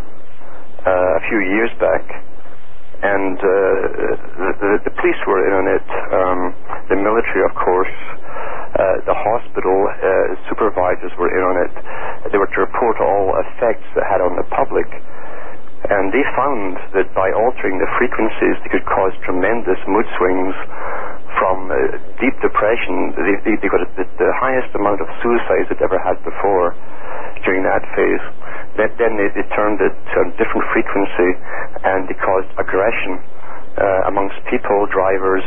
[0.87, 2.09] uh, a few years back,
[3.01, 3.49] and uh,
[4.61, 6.41] the, the, police were in on it, um,
[6.93, 7.97] the military, of course,
[8.77, 11.73] uh, the hospital uh, supervisors were in on it.
[12.29, 14.85] They were to report all effects that had on the public.
[15.89, 20.55] And they found that by altering the frequencies, they could cause tremendous mood swings
[21.39, 21.77] from uh,
[22.19, 23.15] deep depression.
[23.47, 26.75] They, they got the, the, highest amount of suicides they'd ever had before
[27.45, 28.25] during that phase.
[28.77, 31.31] Then, then they, they turned it to a different frequency
[31.87, 33.23] and they caused aggression
[34.09, 35.45] amongst people, drivers,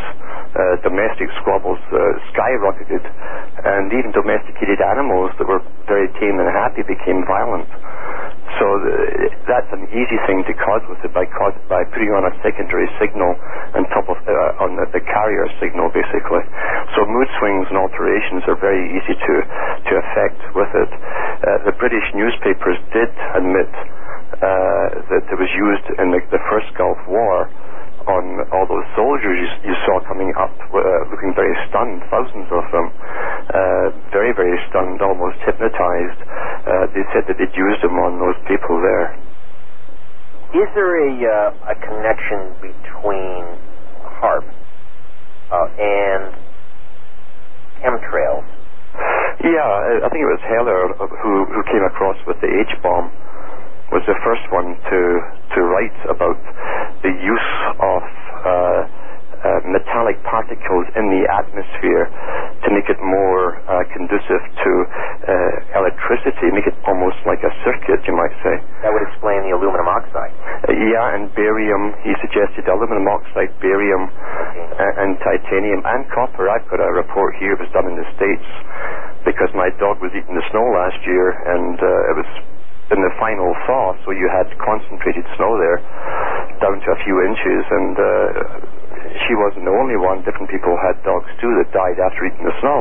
[0.54, 1.98] uh, domestic squabbles uh,
[2.34, 3.02] skyrocketed,
[3.66, 7.70] and even domesticated animals that were very tame and happy became violent.
[8.62, 8.66] So
[9.50, 12.86] that's an easy thing to cause with it by cause, by putting on a secondary
[13.02, 13.34] signal
[13.74, 16.46] on top of uh, on the, the carrier signal, basically.
[16.94, 19.34] So mood swings and alterations are very easy to
[19.90, 20.92] to affect with it.
[20.94, 23.72] Uh, the British newspapers did admit
[24.38, 27.50] uh, that it was used in the, the first Gulf War
[28.08, 30.80] on all those soldiers you, you saw coming up, uh,
[31.10, 36.20] looking very stunned, thousands of them, uh, very, very stunned, almost hypnotized.
[36.24, 39.16] Uh, they said that they'd used them on those people there.
[40.54, 43.42] Is there a, uh, a connection between
[44.22, 44.46] HAARP
[45.50, 46.24] uh, and
[47.82, 48.48] chemtrails?
[49.42, 53.10] Yeah, I think it was Teller who, who came across with the H bomb
[53.92, 55.00] was the first one to
[55.56, 56.40] to write about
[57.04, 58.04] the use of
[58.46, 59.04] uh,
[59.44, 62.08] uh, metallic particles in the atmosphere
[62.64, 64.72] to make it more uh, conducive to
[65.28, 68.56] uh, electricity, make it almost like a circuit, you might say.
[68.88, 70.32] That would explain the aluminum oxide.
[70.64, 71.92] Uh, yeah, and barium.
[72.08, 76.48] He suggested aluminum oxide, barium, uh, and titanium, and copper.
[76.48, 77.60] I've got a report here.
[77.60, 78.48] It was done in the States
[79.28, 82.30] because my dog was eating the snow last year, and uh, it was
[83.24, 85.80] final thaw, so you had concentrated snow there
[86.60, 88.06] down to a few inches, and uh,
[89.24, 90.20] she wasn't the only one.
[90.28, 92.73] Different people had dogs too that died after eating the snow.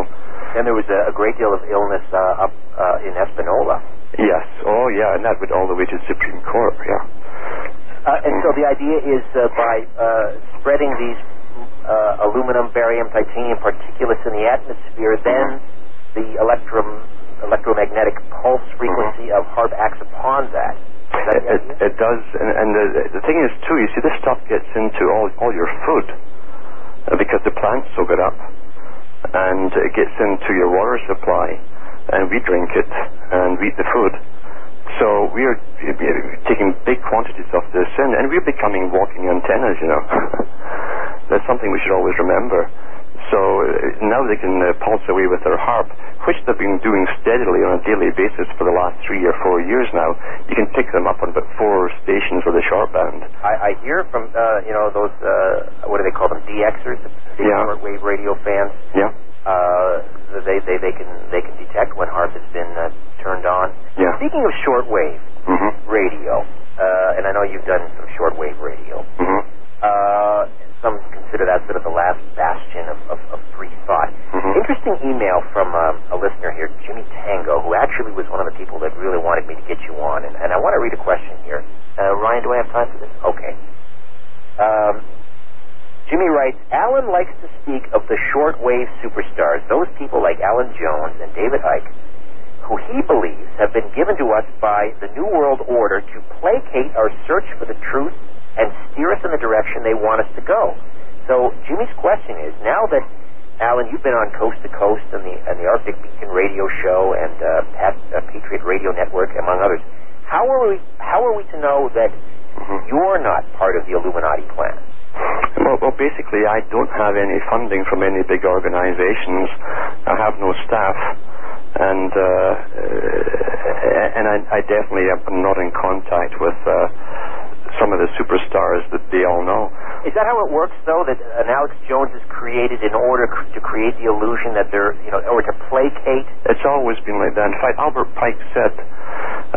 [129.13, 129.69] They all know.
[130.03, 131.05] Is that how it works, though?
[131.07, 135.13] That an Alex Jones is created in order to create the illusion that they're, you
[135.13, 136.27] know, or to placate?
[136.49, 137.53] It's always been like that.
[137.53, 138.73] In fact, Albert Pike said,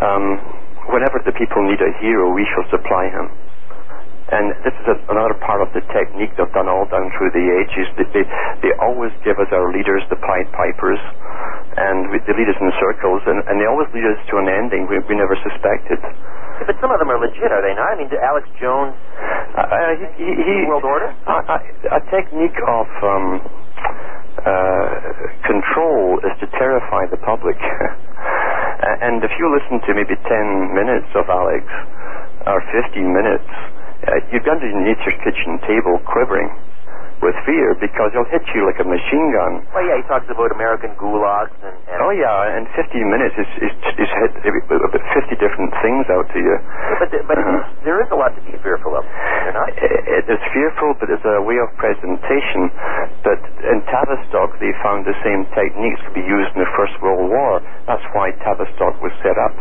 [0.03, 0.37] um,
[0.93, 3.31] "Whenever the people need a hero, we shall supply him."
[4.25, 7.45] And this is a, another part of the technique they've done all down through the
[7.61, 7.85] ages.
[8.01, 8.25] That they,
[8.65, 10.97] they always give us our leaders, the Pied Pipers,
[11.77, 14.49] and we, they lead us in circles, and, and they always lead us to an
[14.49, 16.01] ending we, we never suspected.
[16.65, 17.93] But some of them are legit, are they not?
[17.93, 18.97] I mean, Alex Jones,
[19.55, 21.13] Uh, uh, he, he, he, World Order?
[21.27, 21.57] A, a,
[21.99, 23.27] a technique of um,
[24.41, 24.87] uh,
[25.45, 27.55] control is to terrify the public.
[29.05, 31.63] and if you listen to maybe 10 minutes of Alex,
[32.47, 33.47] or 15 minutes,
[34.07, 36.49] uh, you're going to need your kitchen table quivering
[37.23, 39.63] with fear because he'll hit you like a machine gun.
[39.71, 41.71] Well, yeah, he talks about American gulags and.
[41.87, 46.27] and Oh yeah, in 15 minutes is is is hit about 50 different things out
[46.35, 46.55] to you.
[46.99, 47.63] But, the, but Uh-huh.
[47.87, 49.07] there is a lot to be fearful of.
[49.55, 49.71] Not?
[49.79, 52.67] It is fearful, but it's a way of presentation.
[53.23, 57.31] But in Tavistock, they found the same techniques could be used in the First World
[57.31, 57.63] War.
[57.87, 59.55] That's why Tavistock was set up.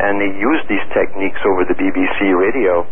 [0.00, 2.88] And they used these techniques over the BBC radio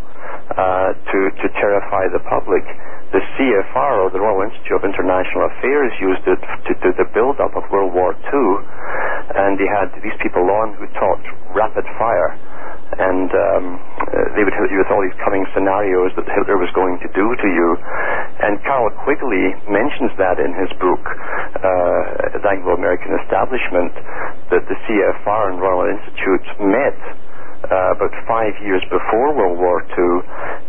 [0.54, 2.64] uh, to, to terrify the public.
[3.12, 7.56] The CFR, or the Royal Institute of International Affairs, used it to do the build-up
[7.56, 8.48] of World War II.
[9.32, 11.24] And they had these people on who taught
[11.56, 12.36] rapid fire
[12.96, 13.64] and um,
[14.32, 17.26] they would hit you with all these coming scenarios that Hitler was going to do
[17.36, 17.68] to you.
[18.40, 23.92] And Carl Quigley mentions that in his book, uh, The Anglo-American Establishment,
[24.48, 26.96] that the CFR and Royal Institute met
[27.66, 30.14] about five years before World War II.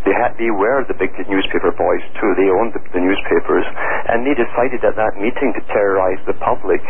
[0.05, 2.31] They had they were the big newspaper boys too.
[2.33, 3.65] They owned the, the newspapers,
[4.09, 6.81] and they decided at that meeting to terrorize the public,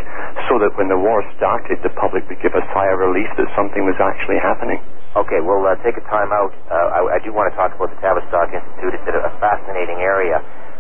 [0.48, 3.50] so that when the war started, the public would give a sigh of relief that
[3.60, 4.80] something was actually happening.
[5.18, 6.54] Okay, we'll uh, take a time out.
[6.70, 8.94] Uh, I, I do want to talk about the Tavistock Institute.
[8.94, 10.38] It's a fascinating area.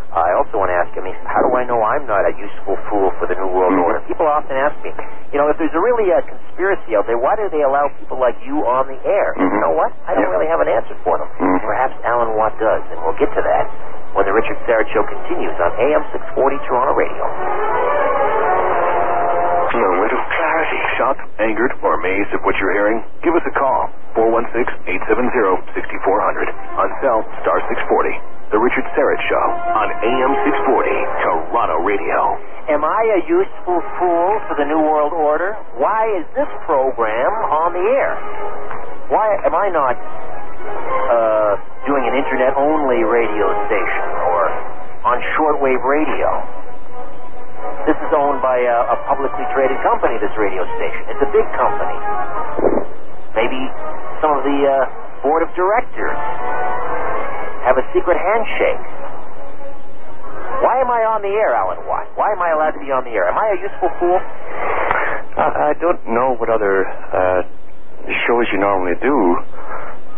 [0.09, 3.13] I also want to ask, mean, how do I know I'm not a useful fool
[3.21, 3.83] for the New World Mhm.
[3.85, 3.99] Order?
[4.09, 4.89] People often ask me,
[5.31, 8.17] you know, if there's a really uh, conspiracy out there, why do they allow people
[8.17, 9.33] like you on the air?
[9.37, 9.93] And You know what?
[10.09, 11.27] I don't really have an answer for them.
[11.37, 11.61] Mhm.
[11.61, 13.67] Perhaps Alan Watt does, and we'll get to that
[14.17, 17.23] when the Richard Syrett Show continues on AM 640 Toronto Radio.
[19.69, 20.79] Moment of clarity.
[20.97, 23.03] Shocked, angered, or amazed at what you're hearing?
[23.21, 23.89] Give us a call.
[24.15, 26.49] 416-870-6400.
[26.77, 28.19] On cell, star 640.
[28.49, 29.45] The Richard Syrett Show
[29.77, 30.33] on AM
[30.73, 30.89] 640,
[31.21, 32.33] Toronto Radio.
[32.73, 35.53] Am I a useful fool for the New World Order?
[35.77, 38.17] Why is this program on the air?
[39.13, 44.41] Why am I not uh, doing an internet-only radio station or
[45.05, 46.41] on shortwave radio?
[47.85, 51.05] This is owned by a, a publicly traded company, this radio station.
[51.05, 51.97] It's a big company.
[53.37, 53.61] Maybe
[54.25, 56.17] some of the uh, board of directors
[57.63, 58.83] have a secret handshake.
[60.59, 62.11] Why am I on the air, Alan Watt?
[62.19, 63.31] Why am I allowed to be on the air?
[63.31, 64.19] Am I a useful fool?
[65.39, 67.41] I, I don't know what other uh,
[68.27, 69.15] shows you normally do.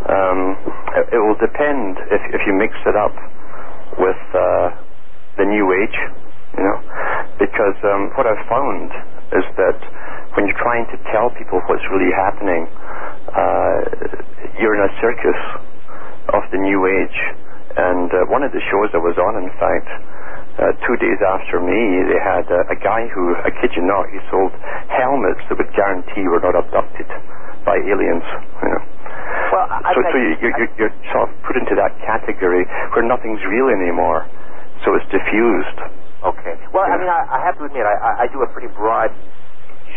[0.09, 0.57] Um,
[0.97, 3.13] it, it will depend if, if you mix it up
[4.01, 4.73] with uh,
[5.37, 5.97] the new age,
[6.57, 6.77] you know,
[7.37, 8.89] because um, what I've found
[9.37, 9.77] is that
[10.33, 12.65] when you're trying to tell people what's really happening,
[13.29, 13.77] uh,
[14.57, 15.39] you're in a circus
[16.33, 17.17] of the new age.
[17.77, 19.87] And uh, one of the shows I was on, in fact,
[20.59, 21.79] uh, two days after me,
[22.11, 24.51] they had uh, a guy who, I kid you not, he sold
[24.91, 27.07] helmets that would guarantee we're not abducted
[27.63, 28.27] by aliens.
[28.59, 28.83] You know.
[29.55, 33.07] Well, I, so, so you, you're, you're, you're sort of put into that category where
[33.07, 34.27] nothing's real anymore.
[34.83, 35.79] So it's diffused.
[36.27, 36.55] okay.
[36.75, 39.11] Well, I mean, I, I have to admit, I, I- do a pretty broad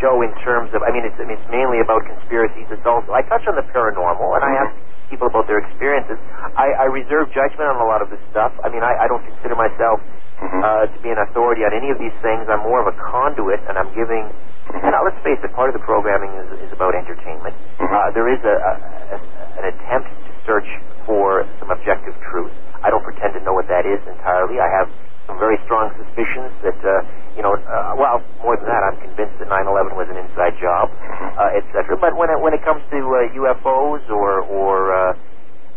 [0.03, 0.83] show in terms of.
[0.87, 2.67] I mean, it's, I mean, it's mainly about conspiracies.
[2.71, 4.75] It's also I touch on the paranormal, and I Mhm.
[5.11, 6.19] People about their experiences.
[6.57, 8.53] I, I reserve judgment on a lot of this stuff.
[8.65, 10.01] I mean, I, I don't consider myself
[10.35, 10.61] Mhm.
[10.67, 12.43] uh, to be an authority on any of these things.
[12.51, 14.27] I'm more of a conduit, and I'm giving.
[14.75, 17.55] And uh, let's face it, part of the programming is, is about entertainment.
[17.79, 17.87] Mhm.
[17.95, 18.73] Uh, there is a, a,
[19.15, 19.19] a,
[19.63, 20.67] an attempt to search
[21.07, 22.51] for some objective truth.
[22.83, 24.59] I don't pretend to know what that is entirely.
[24.59, 24.89] I have
[25.27, 27.01] some very strong suspicions that, uh,
[27.37, 30.93] you know, uh, well, more than that, I'm convinced that 9/11 was an inside job,
[31.41, 31.97] uh, etc.
[31.97, 35.13] But when it when it comes to uh, UFOs or or uh,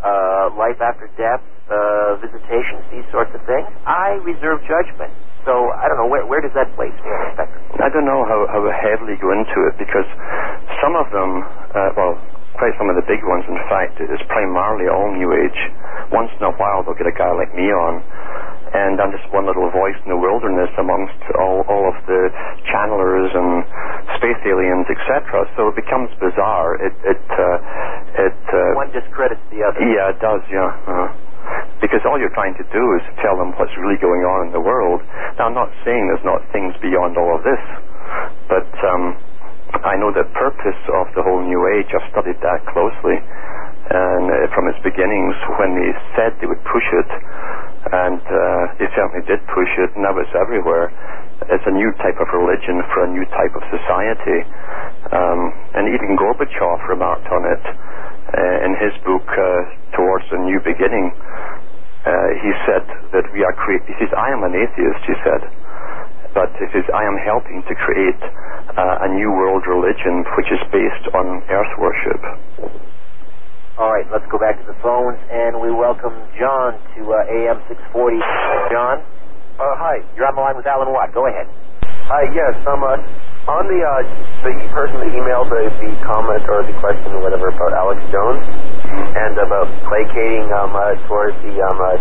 [0.03, 1.41] uh, life after death,
[1.71, 5.11] uh, visitations, these sorts of things, I reserve judgment.
[5.47, 7.63] So I don't know where where does that place me on the spectrum?
[7.79, 10.07] I don't know how, how heavily go into it because
[10.83, 11.39] some of them,
[11.71, 12.19] uh, well,
[12.59, 15.59] quite some of the big ones, in fact, is primarily all New Age.
[16.11, 18.01] Once in a while, they'll get a guy like me on,
[18.73, 22.21] and I'm just one little voice in the wilderness amongst all, all of the
[22.67, 23.63] channelers and
[24.19, 25.45] space aliens, etc.
[25.55, 26.75] So it becomes bizarre.
[26.83, 29.79] It it uh, it uh, One discredits the other.
[29.83, 30.71] yeah, it does, yeah.
[30.89, 31.07] Uh,
[31.79, 34.59] because all you're trying to do is tell them what's really going on in the
[34.59, 34.99] world.
[35.39, 37.63] Now, I'm not saying there's not things beyond all of this,
[38.51, 39.15] but um,
[39.87, 41.87] I know the purpose of the whole New Age.
[41.95, 46.87] I've studied that closely, and uh, from its beginnings, when they said they would push
[46.97, 47.09] it,
[47.87, 50.91] and uh, they certainly did push it, now it's everywhere.
[51.47, 54.39] It's a new type of religion for a new type of society.
[55.13, 60.59] Um, and even Gorbachev remarked on it uh, in his book, uh, Towards a New
[60.65, 61.13] Beginning.
[62.03, 62.11] Uh,
[62.43, 62.83] he said
[63.13, 65.41] that we are creating, He says, "I am an atheist," he said,
[66.33, 68.21] but he says, "I am helping to create
[68.75, 72.21] uh, a new world religion which is based on earth worship."
[73.77, 77.61] All right, let's go back to the phones, and we welcome John to uh, AM
[77.69, 78.17] 640.
[78.73, 79.05] John,
[79.57, 80.01] Uh, hi.
[80.17, 81.13] You're on the line with Alan Watt.
[81.13, 81.45] Go ahead.
[82.09, 82.97] Hi, yes, um, uh,
[83.49, 84.01] on the, uh,
[84.45, 88.41] the person that emailed the, the comment or the question or whatever about Alex Jones
[89.17, 91.97] and about placating, um, uh, towards the, um, uh,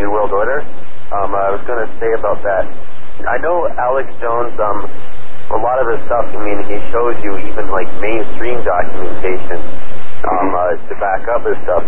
[0.00, 0.64] New World Order,
[1.12, 2.64] um, I was gonna say about that.
[3.24, 4.84] I know Alex Jones, um,
[5.48, 9.58] a lot of his stuff, I mean, he shows you even like mainstream documentation,
[10.28, 11.84] um, uh, to back up his stuff.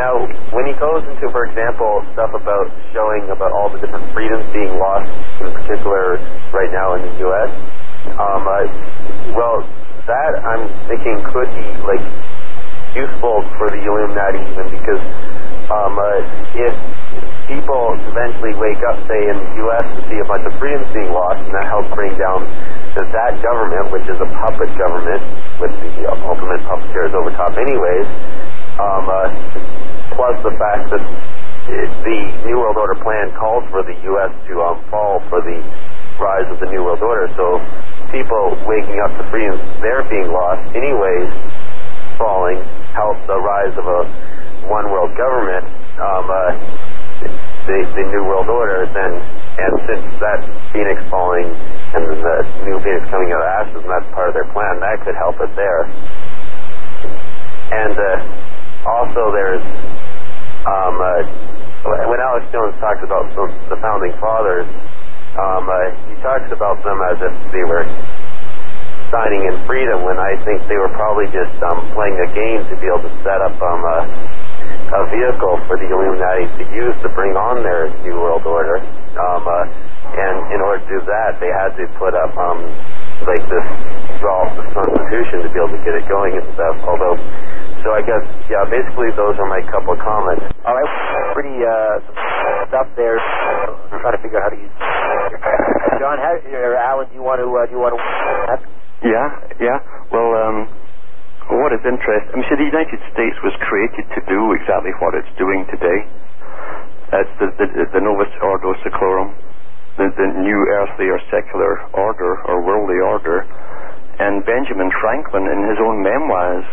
[0.00, 0.24] Now,
[0.56, 2.66] when he goes into, for example, stuff about
[2.96, 5.08] showing about all the different freedoms being lost,
[5.44, 6.16] in particular
[6.56, 7.52] right now in the U.S.,
[8.16, 8.64] um, uh,
[9.36, 9.60] well,
[10.06, 12.04] that I'm thinking could be like
[12.94, 15.02] useful for the Illuminati even because
[15.66, 16.74] um, uh, if
[17.50, 21.10] people eventually wake up, say in the U.S., and see a bunch of freedoms being
[21.10, 22.46] lost, and that helps bring down
[22.94, 25.22] that, that government, which is a puppet government
[25.58, 28.08] with the ultimate puppeteers over top, anyways.
[28.78, 29.26] Um, uh,
[30.14, 31.02] plus the fact that
[31.66, 34.30] the New World Order plan calls for the U.S.
[34.46, 35.58] to um, fall for the
[36.22, 37.26] rise of the New World Order.
[37.34, 37.58] So
[38.14, 41.30] people waking up to freedoms, they're being lost, anyways,
[42.22, 42.62] falling
[42.94, 44.00] help the rise of a
[44.68, 45.64] one world government.
[45.96, 46.96] Um, uh,
[47.66, 49.12] the, the New World Order, then,
[49.58, 50.38] and since that
[50.70, 54.46] Phoenix falling and the new Phoenix coming out of ashes, and that's part of their
[54.54, 55.82] plan, that could help it there.
[57.74, 59.64] And uh, also, there's
[60.66, 64.66] um, uh, when Alex Jones talks about the, the founding fathers,
[65.34, 67.86] um, uh, he talks about them as if they were
[69.10, 72.74] signing in freedom, when I think they were probably just um, playing a game to
[72.78, 73.98] be able to set up um, a,
[74.86, 78.78] a vehicle for the Illuminati to use to bring on their New World Order.
[79.18, 79.66] Um, uh,
[80.06, 82.62] and in order to do that, they had to put up um,
[83.26, 83.66] like this
[84.22, 86.76] draw the Constitution to be able to get it going and stuff.
[86.86, 87.18] Although,
[87.82, 90.46] so I guess yeah, basically those are my couple of comments.
[90.62, 90.90] All right.
[91.34, 92.00] Pretty uh,
[92.70, 93.18] stuff there.
[93.18, 94.74] I'm trying to figure out how to use.
[95.98, 97.48] John, how, or Alan, do you want to?
[97.50, 98.00] Uh, do you want to?
[99.04, 99.28] Yeah,
[99.60, 99.78] yeah.
[100.08, 100.68] Well, um,
[101.50, 105.14] what is interesting, I mean, see, the United States was created to do exactly what
[105.14, 106.00] it's doing today.
[107.14, 109.30] It's the, the, the Novus Ordo Seclorum,
[109.94, 113.46] the, the new earthly or secular order or worldly order.
[114.18, 116.66] And Benjamin Franklin, in his own memoirs,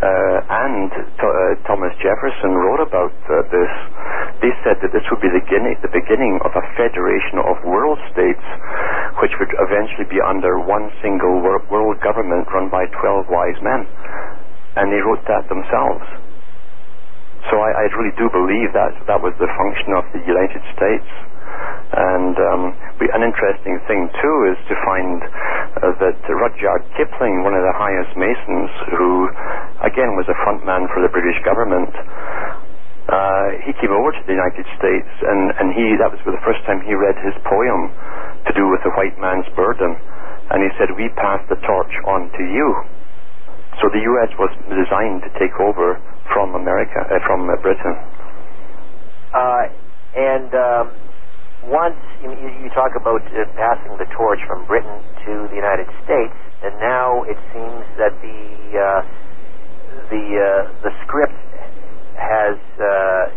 [0.00, 3.72] and Th- uh, Thomas Jefferson wrote about uh, this.
[4.40, 5.44] They said that this would be the
[5.92, 8.44] beginning, of a federation of world states,
[9.20, 13.84] which would eventually be under one single wor- world government run by 12 wise men.
[14.80, 16.29] And they wrote that themselves.
[17.48, 21.08] So I, I really do believe that that was the function of the United States.
[21.90, 22.62] And um,
[23.00, 25.18] an interesting thing too is to find
[25.82, 29.26] uh, that Rudyard Kipling, one of the highest Masons, who
[29.82, 31.90] again was a frontman for the British government,
[33.10, 36.62] uh, he came over to the United States, and, and he that was the first
[36.62, 37.90] time he read his poem
[38.46, 39.98] to do with the white man's burden,
[40.54, 42.99] and he said, "We pass the torch on to you."
[43.78, 44.30] So the U.S.
[44.38, 45.96] was designed to take over
[46.34, 47.94] from America, uh, from uh, Britain.
[49.32, 49.70] Uh,
[50.18, 50.84] and um,
[51.70, 56.34] once you, you talk about uh, passing the torch from Britain to the United States,
[56.66, 58.40] and now it seems that the
[58.74, 59.00] uh,
[60.10, 60.48] the uh,
[60.82, 61.38] the script
[62.18, 63.32] has uh,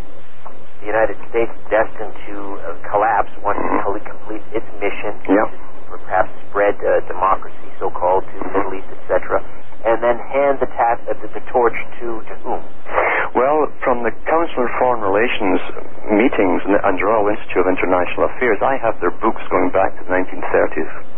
[0.81, 5.47] the United States destined to uh, collapse once it fully completes its mission, Yep.
[5.87, 9.39] to perhaps spread uh, democracy, so-called, to the Middle East, etc.,
[9.83, 12.61] and then hand the, uh, the, the torch to to whom?
[13.35, 15.59] Well, from the Council on Foreign Relations
[16.11, 20.01] meetings and the Royal Institute of International Affairs, I have their books going back to
[20.05, 21.12] the 1930s.